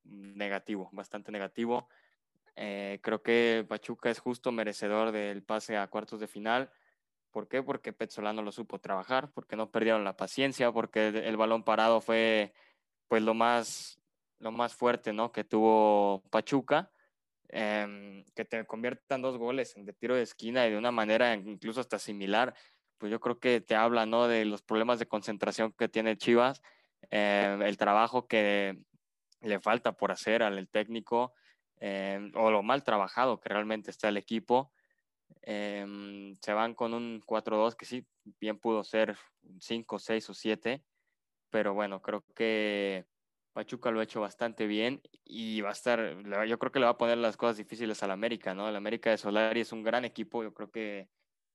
negativo, 0.05 0.89
bastante 0.93 1.31
negativo. 1.31 1.91
Eh, 2.57 3.01
creo 3.03 3.23
que 3.23 3.67
Pachuca 3.69 4.09
es 4.09 4.19
justo 4.19 4.51
merecedor 4.51 5.13
del 5.13 5.43
pase 5.43 5.77
a 5.77 5.89
cuartos 5.89 6.19
de 6.19 6.27
final. 6.27 6.73
¿Por 7.31 7.49
qué? 7.49 7.63
Porque 7.63 7.93
Petzolano 7.93 8.41
lo 8.41 8.51
supo 8.51 8.79
trabajar, 8.79 9.31
porque 9.33 9.57
no 9.57 9.71
perdieron 9.71 10.05
la 10.05 10.17
paciencia, 10.17 10.73
porque 10.73 11.09
el 11.09 11.37
balón 11.37 11.65
parado 11.65 12.01
fue 12.01 12.55
pues 13.09 13.23
lo 13.23 13.35
más 13.35 14.01
lo 14.39 14.53
más 14.53 14.75
fuerte, 14.75 15.13
¿no? 15.13 15.31
Que 15.31 15.45
tuvo 15.45 16.23
Pachuca, 16.31 16.91
em, 17.49 18.25
que 18.35 18.47
te 18.47 18.65
conviertan 18.65 19.21
dos 19.21 19.37
goles 19.37 19.75
de 19.77 19.93
tiro 19.93 20.17
de 20.17 20.23
esquina 20.23 20.67
y 20.67 20.71
de 20.71 20.79
una 20.79 20.93
manera 20.93 21.35
incluso 21.35 21.81
hasta 21.81 21.99
similar, 21.99 22.55
pues 22.97 23.13
yo 23.13 23.21
creo 23.21 23.39
que 23.39 23.61
te 23.61 23.75
habla, 23.75 24.07
¿no? 24.07 24.29
De 24.29 24.47
los 24.47 24.63
problemas 24.63 24.99
de 24.99 25.07
concentración 25.07 25.73
que 25.73 25.91
tiene 25.91 26.17
Chivas, 26.17 26.63
em, 27.13 27.63
el 27.63 27.77
trabajo 27.77 28.27
que 28.27 28.79
le 29.43 29.61
falta 29.61 29.93
por 29.93 30.13
hacer 30.13 30.43
al 30.43 30.69
técnico, 30.69 31.35
em, 31.77 32.33
o 32.35 32.51
lo 32.51 32.63
mal 32.63 32.83
trabajado 32.85 33.39
que 33.39 33.51
realmente 33.51 33.91
está 33.91 34.09
el 34.09 34.17
equipo. 34.17 34.73
se 35.45 36.53
van 36.53 36.75
con 36.75 36.95
un 36.95 37.21
4-2 37.27 37.75
que 37.75 37.85
sí, 37.87 38.07
bien 38.41 38.59
pudo 38.59 38.85
ser 38.85 39.17
5, 39.61 39.99
6 39.99 40.31
o 40.31 40.35
7, 40.35 40.85
pero 41.51 41.75
bueno, 41.75 42.01
creo 42.03 42.25
que 42.35 43.07
Pachuca 43.53 43.91
lo 43.91 44.01
ha 44.01 44.05
hecho 44.05 44.21
bastante 44.21 44.67
bien 44.67 45.03
y 45.25 45.61
va 45.61 45.71
a 45.71 45.73
estar, 45.73 46.17
yo 46.47 46.59
creo 46.59 46.73
que 46.73 46.79
le 46.79 46.87
va 46.87 46.93
a 46.93 46.99
poner 46.99 47.19
las 47.19 47.37
cosas 47.37 47.57
difíciles 47.59 48.03
al 48.03 48.11
América, 48.11 48.55
¿no? 48.55 48.69
El 48.69 48.77
América 48.77 49.11
de 49.11 49.19
Solari 49.19 49.61
es 49.61 49.73
un 49.73 49.83
gran 49.83 50.05
equipo, 50.05 50.43
yo 50.43 50.55
creo 50.55 50.71
que 50.71 51.09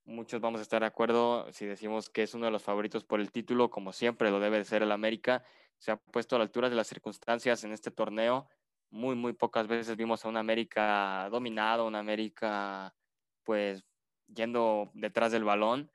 muchos 0.08 0.42
vamos 0.42 0.60
a 0.60 0.64
estar 0.64 0.82
de 0.82 0.88
acuerdo 0.88 1.52
si 1.52 1.66
decimos 1.66 2.10
que 2.10 2.24
es 2.24 2.34
uno 2.34 2.46
de 2.46 2.52
los 2.52 2.64
favoritos 2.64 3.04
por 3.04 3.20
el 3.20 3.32
título, 3.32 3.70
como 3.70 3.94
siempre 3.94 4.32
lo 4.32 4.40
debe 4.40 4.58
de 4.58 4.66
ser 4.66 4.82
el 4.82 4.92
América, 4.92 5.44
se 5.78 5.92
ha 5.92 5.98
puesto 5.98 6.36
a 6.36 6.40
la 6.40 6.44
altura 6.46 6.70
de 6.70 6.76
las 6.76 6.88
circunstancias 6.88 7.64
en 7.64 7.74
este 7.74 7.92
torneo, 7.92 8.48
muy, 8.90 9.16
muy 9.16 9.34
pocas 9.34 9.68
veces 9.68 9.96
vimos 9.98 10.24
a 10.24 10.30
un 10.30 10.38
América 10.38 11.28
dominado, 11.30 11.86
un 11.86 11.96
América 11.96 12.96
pues 13.44 13.84
yendo 14.28 14.90
detrás 14.94 15.32
del 15.32 15.44
balón, 15.44 15.92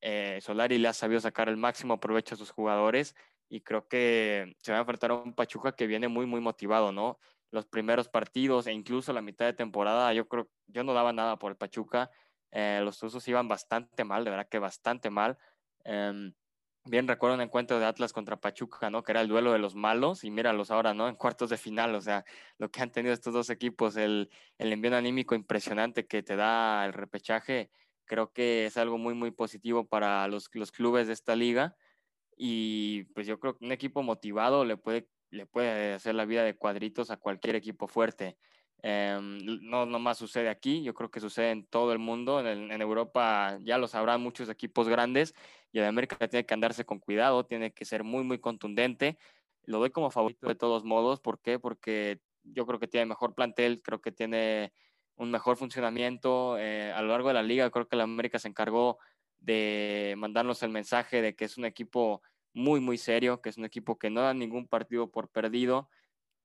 eh, 0.00 0.40
Solari 0.40 0.78
le 0.78 0.88
ha 0.88 0.92
sabido 0.92 1.20
sacar 1.20 1.48
el 1.48 1.56
máximo 1.56 2.00
provecho 2.00 2.34
a 2.34 2.38
sus 2.38 2.50
jugadores 2.50 3.14
y 3.48 3.60
creo 3.60 3.86
que 3.86 4.56
se 4.58 4.72
va 4.72 4.78
a 4.78 4.80
enfrentar 4.80 5.12
a 5.12 5.14
un 5.14 5.34
Pachuca 5.34 5.72
que 5.72 5.86
viene 5.86 6.08
muy, 6.08 6.26
muy 6.26 6.40
motivado, 6.40 6.90
¿no? 6.90 7.18
Los 7.52 7.66
primeros 7.66 8.08
partidos 8.08 8.66
e 8.66 8.72
incluso 8.72 9.12
la 9.12 9.22
mitad 9.22 9.44
de 9.46 9.52
temporada, 9.52 10.12
yo 10.12 10.26
creo, 10.26 10.48
yo 10.66 10.82
no 10.82 10.92
daba 10.94 11.12
nada 11.12 11.38
por 11.38 11.52
el 11.52 11.56
Pachuca. 11.56 12.10
Eh, 12.52 12.80
los 12.84 13.02
usos 13.02 13.26
iban 13.28 13.48
bastante 13.48 14.04
mal, 14.04 14.24
de 14.24 14.30
verdad 14.30 14.48
que 14.48 14.58
bastante 14.58 15.10
mal. 15.10 15.38
Em, 15.84 16.34
bien 16.84 17.08
recuerdo 17.08 17.34
un 17.36 17.42
encuentro 17.42 17.78
de 17.78 17.86
Atlas 17.86 18.12
contra 18.12 18.40
Pachuca, 18.40 18.90
¿no? 18.90 19.02
Que 19.02 19.12
era 19.12 19.20
el 19.22 19.28
duelo 19.28 19.52
de 19.52 19.58
los 19.58 19.74
malos 19.74 20.24
y 20.24 20.30
míralos 20.30 20.70
ahora, 20.70 20.94
¿no? 20.94 21.08
En 21.08 21.16
cuartos 21.16 21.50
de 21.50 21.56
final, 21.58 21.94
o 21.94 22.00
sea, 22.00 22.24
lo 22.58 22.70
que 22.70 22.82
han 22.82 22.92
tenido 22.92 23.14
estos 23.14 23.32
dos 23.34 23.50
equipos, 23.50 23.96
el, 23.96 24.30
el 24.58 24.72
envío 24.72 24.96
anímico 24.96 25.34
impresionante 25.34 26.06
que 26.06 26.22
te 26.22 26.36
da 26.36 26.84
el 26.86 26.92
repechaje, 26.92 27.70
creo 28.04 28.32
que 28.32 28.66
es 28.66 28.76
algo 28.76 28.98
muy, 28.98 29.14
muy 29.14 29.30
positivo 29.30 29.88
para 29.88 30.26
los, 30.28 30.48
los 30.54 30.72
clubes 30.72 31.06
de 31.06 31.12
esta 31.14 31.36
liga 31.36 31.76
y 32.36 33.04
pues 33.14 33.26
yo 33.26 33.38
creo 33.38 33.56
que 33.58 33.64
un 33.64 33.72
equipo 33.72 34.02
motivado 34.02 34.64
le 34.64 34.76
puede, 34.76 35.08
le 35.30 35.46
puede 35.46 35.94
hacer 35.94 36.14
la 36.14 36.24
vida 36.24 36.44
de 36.44 36.56
cuadritos 36.56 37.10
a 37.10 37.16
cualquier 37.18 37.56
equipo 37.56 37.86
fuerte. 37.88 38.36
Eh, 38.84 39.16
no 39.62 39.86
nomás 39.86 40.18
sucede 40.18 40.48
aquí, 40.48 40.82
yo 40.82 40.92
creo 40.92 41.08
que 41.08 41.20
sucede 41.20 41.52
en 41.52 41.64
todo 41.66 41.92
el 41.92 41.98
mundo. 41.98 42.46
En, 42.46 42.82
Europa 42.82 43.58
ya 43.62 43.78
lo 43.78 43.86
sabrán 43.86 44.20
muchos 44.20 44.48
equipos 44.48 44.88
grandes 44.88 45.34
y 45.70 45.78
en 45.78 45.84
América 45.84 46.16
tiene 46.28 46.44
que 46.44 46.54
andarse 46.54 46.84
con 46.84 46.98
cuidado, 46.98 47.46
tiene 47.46 47.72
que 47.72 47.84
ser 47.84 48.02
muy, 48.02 48.24
muy 48.24 48.38
contundente. 48.38 49.18
Lo 49.64 49.78
doy 49.78 49.90
como 49.90 50.10
favorito 50.10 50.48
de 50.48 50.56
todos 50.56 50.84
modos. 50.84 51.20
¿Por 51.20 51.40
qué? 51.40 51.60
Porque 51.60 52.20
yo 52.42 52.66
creo 52.66 52.80
que 52.80 52.88
tiene 52.88 53.06
mejor 53.06 53.34
plantel, 53.34 53.82
creo 53.82 54.00
que 54.00 54.10
tiene 54.10 54.72
un 55.14 55.30
mejor 55.30 55.56
funcionamiento. 55.56 56.58
Eh, 56.58 56.92
a 56.92 57.00
lo 57.02 57.08
largo 57.08 57.28
de 57.28 57.34
la 57.34 57.42
liga, 57.44 57.70
creo 57.70 57.86
que 57.86 57.96
la 57.96 58.04
América 58.04 58.40
se 58.40 58.48
encargó 58.48 58.98
de 59.38 60.14
mandarnos 60.18 60.62
el 60.64 60.70
mensaje 60.70 61.22
de 61.22 61.36
que 61.36 61.44
es 61.44 61.56
un 61.56 61.64
equipo 61.64 62.22
muy, 62.52 62.80
muy 62.80 62.98
serio, 62.98 63.40
que 63.40 63.48
es 63.48 63.56
un 63.58 63.64
equipo 63.64 63.98
que 63.98 64.10
no 64.10 64.22
da 64.22 64.34
ningún 64.34 64.66
partido 64.66 65.10
por 65.10 65.28
perdido 65.28 65.88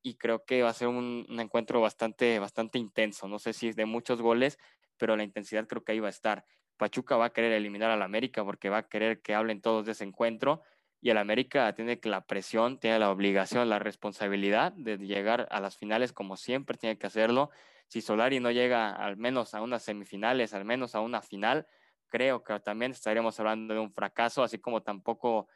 y 0.08 0.16
creo 0.16 0.46
que 0.46 0.64
va 0.64 0.70
a 0.70 0.74
ser 0.74 0.88
un, 0.88 1.26
encuentro 1.38 1.82
bastante, 1.82 2.40
bastante 2.40 2.80
intenso. 2.80 3.28
No 3.28 3.40
sé 3.40 3.52
si 3.52 3.68
es 3.68 3.76
de 3.76 3.86
muchos 3.86 4.22
goles, 4.22 4.58
pero 4.98 5.18
la 5.18 5.24
intensidad 5.24 5.68
creo 5.68 5.84
que 5.84 5.92
ahí 5.92 6.00
va 6.00 6.08
a 6.08 6.12
estar. 6.12 6.46
Pachuca 6.78 7.18
va 7.18 7.26
a 7.26 7.34
querer 7.34 7.52
eliminar 7.52 7.92
al 7.92 8.02
América 8.02 8.46
porque 8.46 8.70
va 8.70 8.78
a 8.78 8.88
querer 8.88 9.22
que 9.22 9.36
hablen 9.36 9.60
todos 9.60 9.86
de 9.86 9.92
ese 9.92 10.06
encuentro 10.06 10.62
y 11.02 11.10
el 11.10 11.18
América 11.18 11.74
tiene 11.74 12.00
la 12.04 12.26
presión, 12.26 12.80
tiene 12.80 13.00
la 13.00 13.12
obligación, 13.12 13.68
la 13.68 13.80
responsabilidad 13.80 14.72
de 14.72 14.98
llegar 14.98 15.46
a 15.52 15.60
las 15.60 15.76
finales 15.76 16.14
como 16.14 16.38
siempre 16.38 16.78
tiene 16.78 16.98
que 16.98 17.08
hacerlo. 17.08 17.50
Si 17.88 18.00
Solari 18.00 18.40
no 18.40 18.52
llega 18.52 18.92
al 18.92 19.18
menos 19.18 19.54
a 19.54 19.62
unas 19.62 19.84
semifinales, 19.84 20.54
al 20.54 20.64
menos 20.64 20.96
a 20.96 21.02
una 21.02 21.22
final, 21.22 21.68
creo 22.08 22.44
que 22.44 22.58
también 22.62 22.92
estaríamos 22.92 23.38
hablando 23.42 23.74
de 23.74 23.82
un 23.82 23.92
fracaso, 23.92 24.42
así 24.42 24.58
como 24.58 24.84
tampoco, 24.84 25.50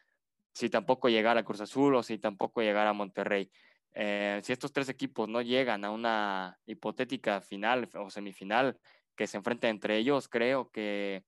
si 0.54 0.70
tampoco 0.70 1.08
llegara 1.08 1.40
a 1.40 1.44
Cruz 1.44 1.62
Azul 1.62 1.96
o 1.96 2.04
si 2.04 2.18
tampoco 2.18 2.62
llegara 2.62 2.90
a 2.90 2.94
Monterrey. 2.94 3.50
Eh, 3.94 4.40
si 4.44 4.54
estos 4.54 4.72
tres 4.72 4.90
equipos 4.90 5.28
no 5.28 5.42
llegan 5.42 5.84
a 5.84 5.92
una 5.92 6.60
hipotética 6.66 7.42
final 7.42 7.90
o 7.96 8.10
semifinal 8.10 8.80
que 9.16 9.28
se 9.28 9.38
enfrenten 9.38 9.72
entre 9.72 9.98
ellos, 9.98 10.28
creo 10.28 10.70
que 10.72 11.26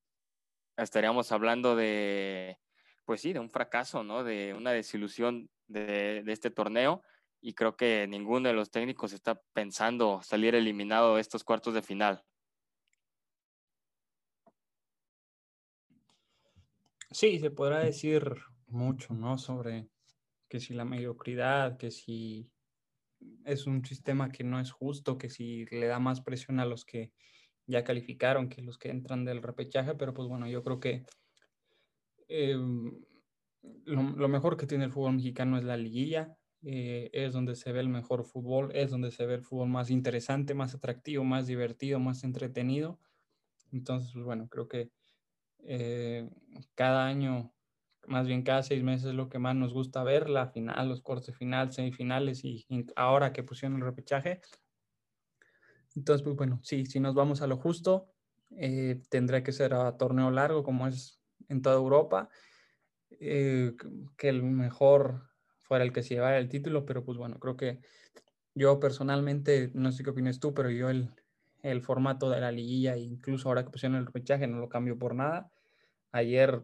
estaríamos 0.78 1.32
hablando 1.32 1.76
de, 1.76 2.58
pues 3.06 3.22
sí, 3.22 3.34
de 3.34 3.40
un 3.40 3.50
fracaso, 3.50 4.04
¿no? 4.04 4.24
De 4.24 4.54
una 4.54 4.72
desilusión 4.72 5.50
de, 5.68 6.24
de 6.24 6.32
este 6.32 6.52
torneo 6.52 7.04
y 7.42 7.54
creo 7.54 7.76
que 7.76 8.08
ninguno 8.08 8.48
de 8.48 8.56
los 8.56 8.72
técnicos 8.72 9.12
está 9.12 9.42
pensando 9.52 10.22
salir 10.24 10.56
eliminado 10.56 11.16
de 11.16 11.22
estos 11.22 11.44
cuartos 11.44 11.74
de 11.74 11.82
final. 11.82 12.24
Sí, 17.12 17.38
se 17.40 17.52
podrá 17.52 17.80
decir 17.80 18.24
mucho, 18.68 19.14
¿no? 19.14 19.38
Sobre 19.38 19.88
que 20.54 20.60
si 20.60 20.76
la 20.76 20.86
mediocridad, 20.86 21.78
que 21.78 21.90
si 21.90 22.48
es 23.44 23.66
un 23.66 23.84
sistema 23.84 24.30
que 24.30 24.44
no 24.44 24.60
es 24.60 24.72
justo, 24.72 25.18
que 25.18 25.28
si 25.28 25.66
le 25.72 25.88
da 25.88 25.98
más 25.98 26.22
presión 26.22 26.60
a 26.60 26.66
los 26.66 26.86
que 26.86 27.12
ya 27.66 27.84
calificaron 27.84 28.50
que 28.50 28.62
los 28.62 28.78
que 28.78 28.92
entran 28.92 29.26
del 29.26 29.42
repechaje, 29.42 29.96
pero 29.96 30.14
pues 30.14 30.28
bueno, 30.28 30.48
yo 30.48 30.62
creo 30.62 30.80
que 30.80 31.08
eh, 32.28 32.56
lo, 33.86 34.28
mejor 34.28 34.58
que 34.58 34.68
tiene 34.68 34.84
el 34.84 34.92
fútbol 34.92 35.14
mexicano 35.14 35.58
es 35.58 35.64
la 35.64 35.76
liguilla, 35.76 36.38
eh, 36.62 37.10
es 37.14 37.34
donde 37.34 37.56
se 37.56 37.72
ve 37.72 37.80
el 37.80 37.90
mejor 37.90 38.24
fútbol, 38.24 38.72
es 38.76 38.92
donde 38.92 39.10
se 39.10 39.26
ve 39.26 39.34
el 39.34 39.44
fútbol 39.44 39.70
más 39.70 39.90
interesante, 39.90 40.54
más 40.54 40.76
atractivo, 40.76 41.24
más 41.24 41.48
divertido, 41.48 42.00
más 42.00 42.24
entretenido. 42.24 43.00
Entonces, 43.72 44.12
pues 44.14 44.24
bueno, 44.24 44.48
creo 44.50 44.68
que 44.68 44.92
eh, 45.64 46.30
cada 46.76 47.08
año, 47.08 47.53
más 48.08 48.28
bien 48.28 48.44
cada 48.44 48.64
seis 48.64 48.84
meses 48.84 49.08
es 49.08 49.14
lo 49.14 49.30
que 49.30 49.40
más 49.40 49.56
nos 49.56 49.74
gusta 49.74 50.04
ver, 50.04 50.30
la 50.30 50.48
final, 50.48 50.90
los 50.90 51.02
cortes 51.02 51.36
final, 51.36 51.72
semifinales 51.72 52.44
y, 52.44 52.66
ahora 52.96 53.34
que 53.34 53.44
pusieron 53.44 53.78
el 53.78 53.86
repechaje. 53.86 54.42
Entonces, 55.96 56.24
pues 56.24 56.36
bueno, 56.36 56.60
sí, 56.64 56.86
si 56.86 57.00
nos 57.00 57.14
vamos 57.14 57.42
a 57.42 57.48
lo 57.48 57.58
justo, 57.58 58.10
eh, 58.52 59.02
que 59.10 59.52
ser 59.52 59.74
a 59.74 59.98
torneo 59.98 60.32
largo 60.32 60.64
como 60.64 60.88
es 60.88 61.22
en 61.50 61.62
toda 61.62 61.76
Europa, 61.76 62.30
eh, 63.12 63.74
que 64.18 64.30
el 64.30 64.44
mejor 64.44 65.30
fuera 65.62 65.84
el 65.84 65.94
que 65.94 66.04
se 66.04 66.16
llevara 66.16 66.38
el 66.38 66.50
título, 66.50 66.86
pero 66.86 67.04
pues 67.04 67.18
bueno, 67.18 67.40
creo 67.40 67.56
que 67.56 67.80
yo 68.56 68.80
personalmente, 68.80 69.72
no 69.74 69.92
sé 69.92 70.04
qué 70.04 70.12
opinas 70.12 70.40
tú, 70.40 70.54
pero 70.54 70.70
yo 70.70 70.90
el, 70.90 71.10
el 71.62 71.82
formato 71.82 72.30
de 72.30 72.42
la 72.42 72.52
liguilla, 72.52 72.98
incluso 72.98 73.48
ahora 73.48 73.64
que 73.64 73.72
pusieron 73.72 73.98
el 73.98 74.06
repechaje, 74.06 74.48
no 74.48 74.58
lo 74.58 74.70
cambio 74.70 74.98
por 74.98 75.16
nada. 75.16 75.50
Ayer 76.12 76.62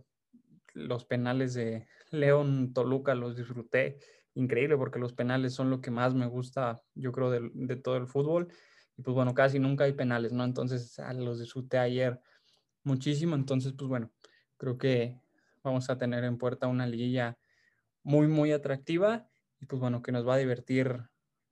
los 0.73 1.05
penales 1.05 1.53
de 1.53 1.87
León 2.11 2.73
Toluca 2.73 3.15
los 3.15 3.35
disfruté 3.35 3.99
increíble 4.33 4.77
porque 4.77 4.99
los 4.99 5.13
penales 5.13 5.53
son 5.53 5.69
lo 5.69 5.81
que 5.81 5.91
más 5.91 6.13
me 6.13 6.27
gusta, 6.27 6.81
yo 6.95 7.11
creo, 7.11 7.29
de, 7.31 7.75
todo 7.77 7.97
el 7.97 8.07
fútbol. 8.07 8.47
Y 8.97 9.01
pues 9.01 9.15
bueno, 9.15 9.33
casi 9.33 9.59
nunca 9.59 9.85
hay 9.85 9.93
penales, 9.93 10.33
¿no? 10.33 10.43
Entonces 10.43 10.99
ah, 10.99 11.13
los 11.13 11.39
disfruté 11.39 11.77
ayer 11.77 12.19
muchísimo. 12.83 13.35
Entonces, 13.35 13.73
pues 13.77 13.87
bueno, 13.87 14.11
creo 14.57 14.77
que 14.77 15.19
vamos 15.63 15.89
a 15.89 15.97
tener 15.97 16.23
en 16.23 16.37
puerta 16.37 16.67
una 16.67 16.87
liguilla 16.87 17.37
muy, 18.03 18.27
muy 18.27 18.51
atractiva 18.51 19.29
y 19.59 19.65
pues 19.65 19.79
bueno, 19.79 20.01
que 20.01 20.11
nos 20.11 20.27
va 20.27 20.35
a 20.35 20.37
divertir 20.37 21.01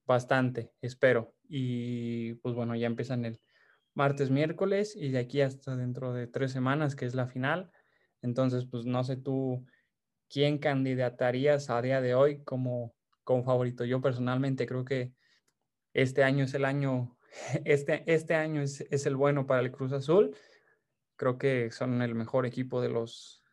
bastante, 0.05 0.73
espero. 0.81 1.35
Y 1.47 2.35
pues 2.35 2.55
bueno, 2.55 2.75
ya 2.75 2.87
empiezan 2.87 3.25
el 3.25 3.39
martes, 3.93 4.29
miércoles 4.29 4.95
y 4.95 5.09
de 5.09 5.19
aquí 5.19 5.41
hasta 5.41 5.75
dentro 5.75 6.13
de 6.13 6.27
tres 6.27 6.51
semanas, 6.51 6.95
que 6.95 7.05
es 7.05 7.15
la 7.15 7.27
final. 7.27 7.71
Entonces, 8.21 8.65
pues 8.65 8.85
no 8.85 9.03
sé 9.03 9.17
tú 9.17 9.65
quién 10.29 10.57
candidatarías 10.57 11.69
a 11.69 11.81
día 11.81 12.01
de 12.01 12.15
hoy 12.15 12.43
como, 12.43 12.95
como 13.23 13.43
favorito. 13.43 13.85
Yo 13.85 14.01
personalmente 14.01 14.65
creo 14.65 14.85
que 14.85 15.13
este 15.93 16.23
año 16.23 16.45
es 16.45 16.53
el 16.53 16.65
año, 16.65 17.17
este, 17.65 18.03
este 18.11 18.35
año 18.35 18.61
es, 18.61 19.05
el 19.05 19.15
bueno 19.15 19.45
para 19.47 19.61
el 19.61 19.71
Cruz 19.71 19.93
Azul. 19.93 20.35
Creo 21.15 21.37
que 21.37 21.71
son 21.71 22.01
el 22.01 22.15
mejor 22.15 22.45
equipo 22.45 22.81
de 22.81 22.89
los, 22.89 23.43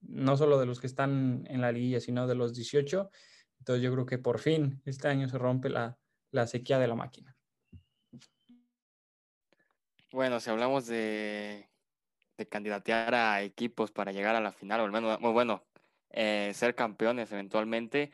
no 0.00 0.36
solo 0.36 0.58
de 0.58 0.66
los 0.66 0.80
que 0.80 0.86
están 0.86 1.44
en 1.46 1.60
la 1.60 1.72
liguilla, 1.72 2.00
sino 2.00 2.26
de 2.26 2.34
los 2.34 2.54
18. 2.54 3.10
Entonces 3.58 3.82
yo 3.82 3.92
creo 3.92 4.06
que 4.06 4.18
por 4.18 4.38
fin 4.38 4.80
este 4.84 5.08
año 5.08 5.28
se 5.28 5.38
rompe 5.38 5.68
la, 5.68 5.98
la 6.30 6.46
sequía 6.46 6.78
de 6.78 6.88
la 6.88 6.94
máquina. 6.94 7.36
Bueno, 10.10 10.40
si 10.40 10.50
hablamos 10.50 10.86
de, 10.86 11.71
candidatear 12.48 13.14
a 13.14 13.42
equipos 13.42 13.90
para 13.90 14.12
llegar 14.12 14.36
a 14.36 14.40
la 14.40 14.52
final, 14.52 14.80
o 14.80 14.84
al 14.84 14.92
menos, 14.92 15.20
bueno, 15.20 15.62
eh, 16.10 16.52
ser 16.54 16.74
campeones 16.74 17.32
eventualmente, 17.32 18.12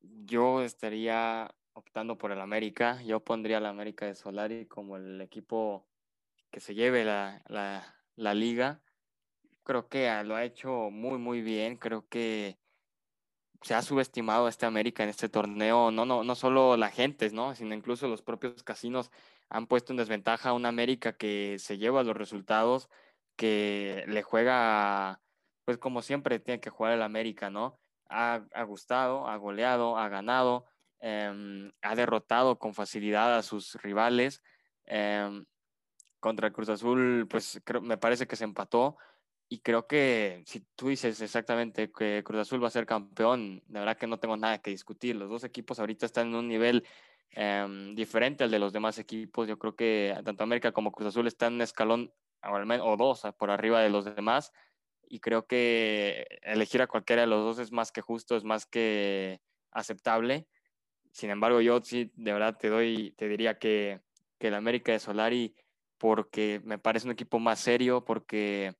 yo 0.00 0.62
estaría 0.62 1.54
optando 1.74 2.16
por 2.16 2.32
el 2.32 2.40
América. 2.40 3.02
Yo 3.02 3.20
pondría 3.20 3.58
al 3.58 3.66
América 3.66 4.06
de 4.06 4.14
Solari 4.14 4.66
como 4.66 4.96
el 4.96 5.20
equipo 5.20 5.86
que 6.50 6.60
se 6.60 6.74
lleve 6.74 7.04
la, 7.04 7.42
la, 7.48 7.96
la 8.16 8.34
liga. 8.34 8.80
Creo 9.64 9.88
que 9.88 10.10
lo 10.24 10.36
ha 10.36 10.44
hecho 10.44 10.90
muy, 10.90 11.18
muy 11.18 11.42
bien. 11.42 11.76
Creo 11.76 12.08
que 12.08 12.58
se 13.64 13.74
ha 13.74 13.82
subestimado 13.82 14.46
a 14.46 14.50
este 14.50 14.66
América 14.66 15.02
en 15.02 15.08
este 15.08 15.30
torneo, 15.30 15.90
no, 15.90 16.04
no, 16.04 16.22
no 16.22 16.34
solo 16.34 16.76
la 16.76 16.90
gente, 16.90 17.30
¿no? 17.30 17.54
sino 17.54 17.74
incluso 17.74 18.08
los 18.08 18.20
propios 18.20 18.62
casinos 18.62 19.10
han 19.48 19.66
puesto 19.66 19.94
en 19.94 19.96
desventaja 19.96 20.50
a 20.50 20.52
un 20.52 20.66
América 20.66 21.16
que 21.16 21.56
se 21.58 21.78
lleva 21.78 22.02
los 22.02 22.14
resultados, 22.14 22.90
que 23.36 24.04
le 24.08 24.22
juega 24.22 25.20
pues 25.64 25.78
como 25.78 26.02
siempre 26.02 26.38
tiene 26.38 26.60
que 26.60 26.70
jugar 26.70 26.92
el 26.92 27.02
América, 27.02 27.50
¿no? 27.50 27.78
Ha, 28.08 28.38
gustado, 28.64 29.26
ha 29.26 29.36
goleado, 29.36 29.96
ha 29.98 30.08
ganado, 30.08 30.66
em, 31.00 31.72
ha 31.82 31.94
derrotado 31.96 32.58
con 32.58 32.74
facilidad 32.74 33.36
a 33.36 33.42
sus 33.42 33.74
rivales. 33.82 34.42
Em, 34.86 35.44
contra 36.20 36.46
el 36.48 36.52
Cruz 36.52 36.68
Azul, 36.68 37.26
pues 37.28 37.60
creo, 37.64 37.80
me 37.80 37.98
parece 37.98 38.26
que 38.26 38.36
se 38.36 38.44
empató. 38.44 38.96
Y 39.48 39.60
creo 39.60 39.86
que 39.86 40.42
si 40.46 40.60
tú 40.76 40.88
dices 40.88 41.20
exactamente 41.20 41.90
que 41.92 42.22
Cruz 42.24 42.40
Azul 42.40 42.62
va 42.62 42.68
a 42.68 42.70
ser 42.70 42.86
campeón, 42.86 43.62
de 43.66 43.80
verdad 43.80 43.96
que 43.98 44.06
no 44.06 44.18
tengo 44.18 44.36
nada 44.36 44.58
que 44.58 44.70
discutir. 44.70 45.16
Los 45.16 45.28
dos 45.30 45.44
equipos 45.44 45.78
ahorita 45.80 46.06
están 46.06 46.28
en 46.28 46.34
un 46.36 46.48
nivel 46.48 46.86
em, 47.30 47.94
diferente 47.94 48.44
al 48.44 48.50
de 48.50 48.58
los 48.58 48.72
demás 48.72 48.98
equipos. 48.98 49.48
Yo 49.48 49.58
creo 49.58 49.76
que 49.76 50.16
tanto 50.24 50.44
América 50.44 50.72
como 50.72 50.92
Cruz 50.92 51.08
Azul 51.08 51.26
están 51.26 51.54
en 51.54 51.56
un 51.56 51.62
escalón 51.62 52.12
o 52.50 52.96
dos 52.96 53.22
por 53.38 53.50
arriba 53.50 53.80
de 53.80 53.90
los 53.90 54.04
demás 54.04 54.52
y 55.08 55.20
creo 55.20 55.46
que 55.46 56.26
elegir 56.42 56.82
a 56.82 56.86
cualquiera 56.86 57.22
de 57.22 57.28
los 57.28 57.44
dos 57.44 57.58
es 57.58 57.72
más 57.72 57.92
que 57.92 58.00
justo, 58.00 58.36
es 58.36 58.44
más 58.44 58.66
que 58.66 59.40
aceptable. 59.70 60.48
Sin 61.12 61.30
embargo, 61.30 61.60
yo 61.60 61.80
sí, 61.82 62.10
de 62.14 62.32
verdad 62.32 62.56
te 62.58 62.68
doy, 62.68 63.12
te 63.12 63.28
diría 63.28 63.58
que, 63.58 64.00
que 64.38 64.48
el 64.48 64.54
América 64.54 64.92
de 64.92 64.98
Solari, 64.98 65.54
porque 65.98 66.60
me 66.64 66.78
parece 66.78 67.06
un 67.06 67.12
equipo 67.12 67.38
más 67.38 67.60
serio, 67.60 68.04
porque 68.04 68.74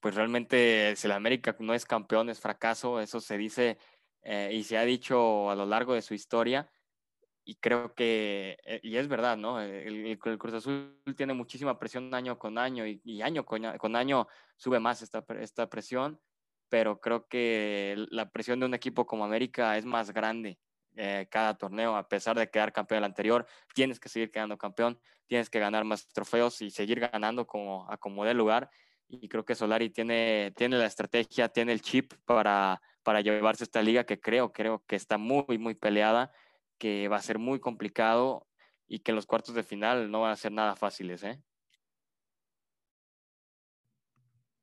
pues 0.00 0.14
realmente 0.16 0.94
si 0.96 1.06
el 1.06 1.12
América 1.12 1.56
no 1.60 1.72
es 1.72 1.86
campeón 1.86 2.28
es 2.28 2.40
fracaso, 2.40 3.00
eso 3.00 3.20
se 3.20 3.38
dice 3.38 3.78
eh, 4.22 4.50
y 4.52 4.64
se 4.64 4.76
ha 4.76 4.84
dicho 4.84 5.50
a 5.50 5.54
lo 5.54 5.64
largo 5.66 5.94
de 5.94 6.02
su 6.02 6.14
historia 6.14 6.68
y 7.44 7.56
creo 7.56 7.94
que, 7.94 8.56
eh, 8.64 8.80
y 8.82 8.96
es 8.96 9.06
verdad, 9.06 9.36
¿no? 9.36 9.60
El, 9.60 10.18
Cruz 10.18 10.54
Azul 10.54 10.98
tiene 11.16 11.34
muchísima 11.34 11.78
presión 11.78 12.12
año 12.14 12.38
con 12.38 12.56
año 12.56 12.86
y, 12.86 13.22
año 13.22 13.44
con, 13.44 13.96
año 13.96 14.26
sube 14.56 14.80
más 14.80 15.02
esta, 15.02 15.24
esta 15.40 15.68
presión, 15.68 16.20
pero 16.70 17.00
creo 17.00 17.28
que 17.28 17.94
la 18.10 18.30
presión 18.30 18.60
de 18.60 18.66
un 18.66 18.74
equipo 18.74 19.06
como 19.06 19.24
América 19.24 19.76
es 19.76 19.84
más 19.84 20.12
grande 20.12 20.58
eh, 20.96 21.26
cada 21.30 21.54
torneo, 21.58 21.96
a 21.96 22.08
pesar 22.08 22.38
de 22.38 22.48
quedar 22.48 22.72
campeón 22.72 22.98
el 22.98 23.04
anterior, 23.04 23.46
tienes 23.74 24.00
que 24.00 24.08
seguir 24.08 24.30
quedando 24.30 24.56
campeón, 24.56 24.98
tienes 25.26 25.50
que 25.50 25.58
ganar 25.58 25.84
más 25.84 26.08
trofeos 26.08 26.62
y 26.62 26.70
seguir 26.70 27.00
ganando 27.00 27.46
como 27.46 27.86
a 27.90 28.32
lugar. 28.32 28.70
Y 29.08 29.28
creo 29.28 29.44
que 29.44 29.54
Solari 29.54 29.90
tiene, 29.90 30.52
tiene 30.56 30.78
la 30.78 30.86
estrategia, 30.86 31.48
tiene 31.50 31.72
el 31.72 31.82
chip 31.82 32.14
para, 32.24 32.80
para 33.02 33.20
llevarse 33.20 33.64
esta 33.64 33.82
liga 33.82 34.04
que 34.04 34.18
creo, 34.18 34.50
creo 34.50 34.82
que 34.86 34.96
está 34.96 35.18
muy, 35.18 35.58
muy 35.58 35.74
peleada 35.74 36.32
que 36.78 37.08
va 37.08 37.16
a 37.16 37.22
ser 37.22 37.38
muy 37.38 37.60
complicado 37.60 38.46
y 38.86 39.00
que 39.00 39.12
los 39.12 39.26
cuartos 39.26 39.54
de 39.54 39.62
final 39.62 40.10
no 40.10 40.20
van 40.20 40.32
a 40.32 40.36
ser 40.36 40.52
nada 40.52 40.76
fáciles, 40.76 41.22
¿eh? 41.22 41.42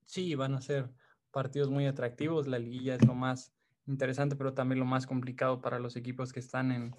Sí, 0.05 0.35
van 0.35 0.53
a 0.55 0.61
ser 0.61 0.89
partidos 1.31 1.69
muy 1.69 1.85
atractivos. 1.85 2.47
La 2.47 2.59
liguilla 2.59 2.95
es 2.95 3.05
lo 3.05 3.15
más 3.15 3.53
interesante, 3.87 4.35
pero 4.35 4.53
también 4.53 4.79
lo 4.79 4.85
más 4.85 5.07
complicado 5.07 5.61
para 5.61 5.79
los 5.79 5.95
equipos 5.95 6.33
que 6.33 6.41
están 6.41 6.71
en, 6.71 6.95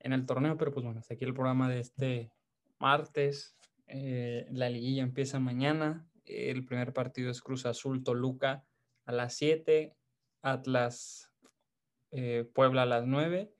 en 0.00 0.12
el 0.12 0.24
torneo. 0.24 0.56
Pero 0.56 0.72
pues 0.72 0.84
bueno, 0.84 1.00
hasta 1.00 1.14
aquí 1.14 1.24
el 1.24 1.34
programa 1.34 1.68
de 1.68 1.80
este 1.80 2.32
martes. 2.78 3.56
Eh, 3.86 4.46
la 4.50 4.70
liguilla 4.70 5.02
empieza 5.02 5.38
mañana. 5.38 6.08
El 6.24 6.64
primer 6.64 6.94
partido 6.94 7.30
es 7.30 7.42
Cruz 7.42 7.66
Azul 7.66 8.02
Toluca 8.02 8.64
a 9.04 9.12
las 9.12 9.34
7, 9.34 9.94
Atlas 10.40 11.30
eh, 12.10 12.50
Puebla 12.54 12.82
a 12.82 12.86
las 12.86 13.06
9 13.06 13.54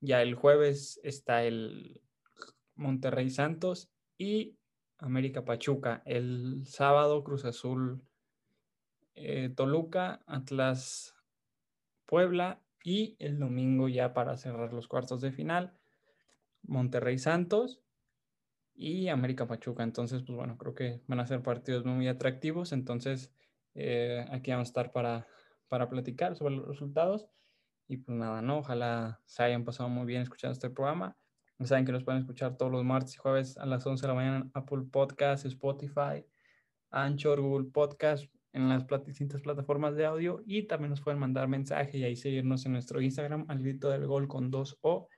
ya 0.00 0.22
el 0.22 0.34
jueves 0.34 1.00
está 1.02 1.44
el 1.44 2.00
Monterrey 2.74 3.30
Santos 3.30 3.90
y 4.16 4.56
América 4.98 5.44
Pachuca. 5.44 6.02
El 6.04 6.62
sábado 6.66 7.24
Cruz 7.24 7.44
Azul 7.44 8.02
eh, 9.14 9.50
Toluca, 9.54 10.22
Atlas 10.26 11.14
Puebla 12.06 12.62
y 12.84 13.16
el 13.18 13.38
domingo 13.38 13.88
ya 13.88 14.14
para 14.14 14.36
cerrar 14.36 14.72
los 14.72 14.88
cuartos 14.88 15.20
de 15.20 15.32
final 15.32 15.78
Monterrey 16.62 17.18
Santos 17.18 17.80
y 18.74 19.08
América 19.08 19.46
Pachuca. 19.46 19.82
Entonces, 19.82 20.22
pues 20.22 20.36
bueno, 20.36 20.56
creo 20.56 20.74
que 20.74 21.02
van 21.06 21.20
a 21.20 21.26
ser 21.26 21.42
partidos 21.42 21.84
muy 21.84 22.06
atractivos. 22.08 22.72
Entonces, 22.72 23.32
eh, 23.74 24.24
aquí 24.30 24.50
vamos 24.52 24.68
a 24.68 24.70
estar 24.70 24.92
para, 24.92 25.26
para 25.68 25.88
platicar 25.88 26.36
sobre 26.36 26.56
los 26.56 26.68
resultados. 26.68 27.26
Y 27.88 27.96
pues 27.96 28.16
nada, 28.16 28.42
¿no? 28.42 28.58
Ojalá 28.58 29.18
se 29.24 29.42
hayan 29.42 29.64
pasado 29.64 29.88
muy 29.88 30.04
bien 30.04 30.20
escuchando 30.20 30.52
este 30.52 30.68
programa. 30.68 31.16
Saben 31.64 31.86
que 31.86 31.90
nos 31.92 32.04
pueden 32.04 32.20
escuchar 32.20 32.56
todos 32.56 32.70
los 32.70 32.84
martes 32.84 33.14
y 33.14 33.16
jueves 33.16 33.56
a 33.56 33.64
las 33.64 33.84
11 33.84 34.02
de 34.02 34.08
la 34.08 34.14
mañana 34.14 34.36
en 34.38 34.50
Apple 34.52 34.84
Podcasts, 34.92 35.46
Spotify, 35.46 36.24
Anchor, 36.90 37.40
Google 37.40 37.70
Podcast, 37.72 38.26
en 38.52 38.68
las 38.68 38.86
distintas 39.06 39.40
plataformas 39.40 39.96
de 39.96 40.04
audio. 40.04 40.42
Y 40.46 40.64
también 40.64 40.90
nos 40.90 41.00
pueden 41.00 41.18
mandar 41.18 41.48
mensaje 41.48 41.96
y 41.96 42.04
ahí 42.04 42.14
seguirnos 42.14 42.64
en 42.66 42.72
nuestro 42.72 43.00
Instagram, 43.00 43.46
al 43.48 43.60
grito 43.60 43.88
del 43.88 44.06
gol 44.06 44.28
con 44.28 44.50
dos 44.50 44.78
O. 44.82 45.08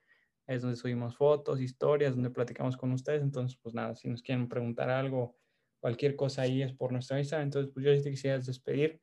Es 0.47 0.61
donde 0.61 0.77
subimos 0.77 1.17
fotos, 1.17 1.59
historias, 1.59 2.15
donde 2.15 2.29
platicamos 2.29 2.77
con 2.77 2.93
ustedes. 2.93 3.21
Entonces, 3.21 3.59
pues 3.61 3.75
nada, 3.75 3.95
si 3.95 4.09
nos 4.09 4.21
quieren 4.21 4.47
preguntar 4.47 4.89
algo, 4.89 5.35
cualquier 5.81 6.15
cosa 6.15 6.43
ahí 6.43 6.61
es 6.61 6.73
por 6.73 6.93
nuestro 6.93 7.17
Instagram. 7.17 7.47
Entonces, 7.47 7.71
pues 7.73 7.85
yo 7.85 7.93
si 7.93 8.01
te 8.01 8.39
despedir 8.39 9.01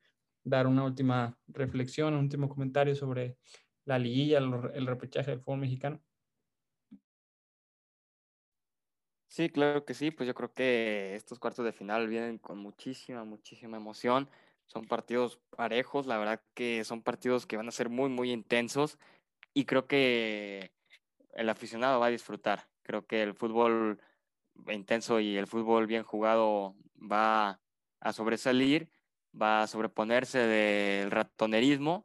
dar 0.48 0.66
una 0.66 0.84
última 0.84 1.36
reflexión, 1.48 2.14
un 2.14 2.20
último 2.20 2.48
comentario 2.48 2.94
sobre 2.94 3.36
la 3.84 3.98
liguilla, 3.98 4.38
el, 4.38 4.86
repechaje 4.86 5.30
del 5.30 5.40
fútbol 5.40 5.60
mexicano. 5.60 6.00
Sí, 9.28 9.50
claro 9.50 9.84
que 9.84 9.94
sí, 9.94 10.10
pues 10.10 10.26
yo 10.26 10.34
creo 10.34 10.52
que 10.52 11.14
estos 11.14 11.38
cuartos 11.38 11.64
de 11.64 11.72
final 11.72 12.08
vienen 12.08 12.38
con 12.38 12.58
muchísima, 12.58 13.24
muchísima 13.24 13.76
emoción. 13.76 14.28
Son 14.66 14.84
partidos 14.86 15.38
parejos, 15.56 16.06
la 16.06 16.18
verdad 16.18 16.42
que 16.54 16.84
son 16.84 17.02
partidos 17.02 17.46
que 17.46 17.56
van 17.56 17.68
a 17.68 17.72
ser 17.72 17.88
muy, 17.88 18.08
muy 18.10 18.30
intensos 18.32 18.98
y 19.54 19.64
creo 19.64 19.86
que 19.86 20.72
el 21.34 21.48
aficionado 21.48 22.00
va 22.00 22.06
a 22.06 22.10
disfrutar. 22.10 22.68
Creo 22.82 23.06
que 23.06 23.22
el 23.22 23.34
fútbol 23.34 24.00
intenso 24.68 25.20
y 25.20 25.36
el 25.36 25.46
fútbol 25.46 25.86
bien 25.86 26.02
jugado 26.02 26.74
va 27.00 27.60
a 28.00 28.12
sobresalir 28.12 28.90
va 29.40 29.62
a 29.62 29.66
sobreponerse 29.66 30.38
del 30.38 31.10
ratonerismo 31.10 32.04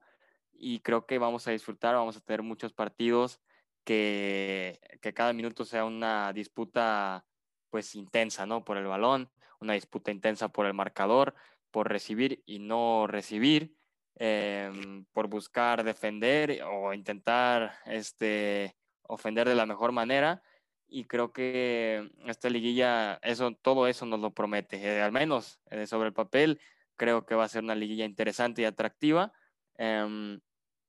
y 0.51 0.79
creo 0.79 1.05
que 1.05 1.17
vamos 1.17 1.47
a 1.47 1.51
disfrutar, 1.51 1.95
vamos 1.95 2.17
a 2.17 2.21
tener 2.21 2.41
muchos 2.41 2.73
partidos 2.73 3.41
que, 3.83 4.79
que 5.01 5.13
cada 5.13 5.33
minuto 5.33 5.65
sea 5.65 5.85
una 5.85 6.31
disputa 6.33 7.25
pues 7.69 7.95
intensa, 7.95 8.45
¿no? 8.45 8.63
Por 8.63 8.77
el 8.77 8.85
balón, 8.85 9.31
una 9.59 9.73
disputa 9.73 10.11
intensa 10.11 10.49
por 10.49 10.65
el 10.67 10.73
marcador, 10.73 11.33
por 11.71 11.89
recibir 11.89 12.43
y 12.45 12.59
no 12.59 13.07
recibir, 13.07 13.75
em, 14.15 15.05
por 15.11 15.27
buscar 15.27 15.83
defender 15.83 16.61
o 16.63 16.93
intentar 16.93 17.73
este, 17.87 18.75
ofender 19.01 19.49
de 19.49 19.55
la 19.55 19.65
mejor 19.65 19.91
manera. 19.91 20.43
Y 20.87 21.05
creo 21.05 21.33
que 21.33 22.11
esta 22.27 22.49
liguilla, 22.49 23.15
eso, 23.23 23.53
todo 23.59 23.87
eso 23.87 24.05
nos 24.05 24.19
lo 24.19 24.31
promete. 24.35 24.77
Eh, 24.77 25.01
al 25.01 25.11
menos 25.11 25.59
eh, 25.71 25.87
sobre 25.87 26.09
el 26.09 26.13
papel, 26.13 26.59
creo 26.95 27.25
que 27.25 27.35
va 27.35 27.45
a 27.45 27.49
ser 27.49 27.63
una 27.63 27.75
liguilla 27.75 28.05
interesante 28.05 28.61
y 28.61 28.65
atractiva. 28.65 29.33
Em, 29.75 30.39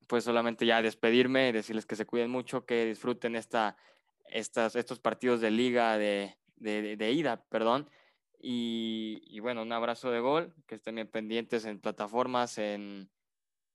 pues 0.07 0.25
solamente 0.25 0.67
ya 0.67 0.83
despedirme, 0.83 1.53
decirles 1.53 1.87
que 1.87 1.97
se 1.97 2.07
cuiden 2.07 2.31
mucho, 2.31 2.67
que 2.67 2.87
disfruten 2.87 3.37
esta, 3.37 3.77
estas, 4.27 4.77
estos 4.77 5.01
partidos 5.01 5.41
de 5.41 5.51
liga 5.51 5.97
de, 5.99 6.37
de, 6.57 7.13
ida, 7.13 7.45
perdón. 7.49 7.89
Y, 8.39 9.41
bueno, 9.41 9.63
un 9.63 9.73
abrazo 9.73 10.11
de 10.11 10.21
gol, 10.21 10.55
que 10.67 10.75
estén 10.75 10.97
bien 10.97 11.11
pendientes 11.11 11.65
en 11.65 11.81
plataformas, 11.81 12.59
en, 12.59 13.11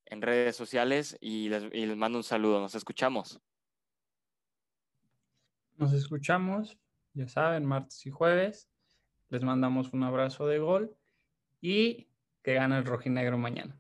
en 0.05 0.21
redes 0.21 0.55
sociales 0.55 1.17
y 1.21 1.49
les, 1.49 1.63
y 1.73 1.87
les 1.87 1.97
mando 1.97 2.19
un 2.19 2.23
saludo. 2.23 2.59
Nos 2.59 2.75
escuchamos. 2.75 3.41
Nos 5.77 5.93
escuchamos, 5.93 6.77
ya 7.13 7.27
saben, 7.27 7.65
martes 7.65 8.05
y 8.05 8.11
jueves. 8.11 8.69
Les 9.29 9.43
mandamos 9.43 9.93
un 9.93 10.03
abrazo 10.03 10.45
de 10.45 10.59
gol 10.59 10.95
y 11.61 12.08
gane 12.53 12.77
el 12.77 12.85
rojinegro 12.85 13.37
mañana. 13.37 13.75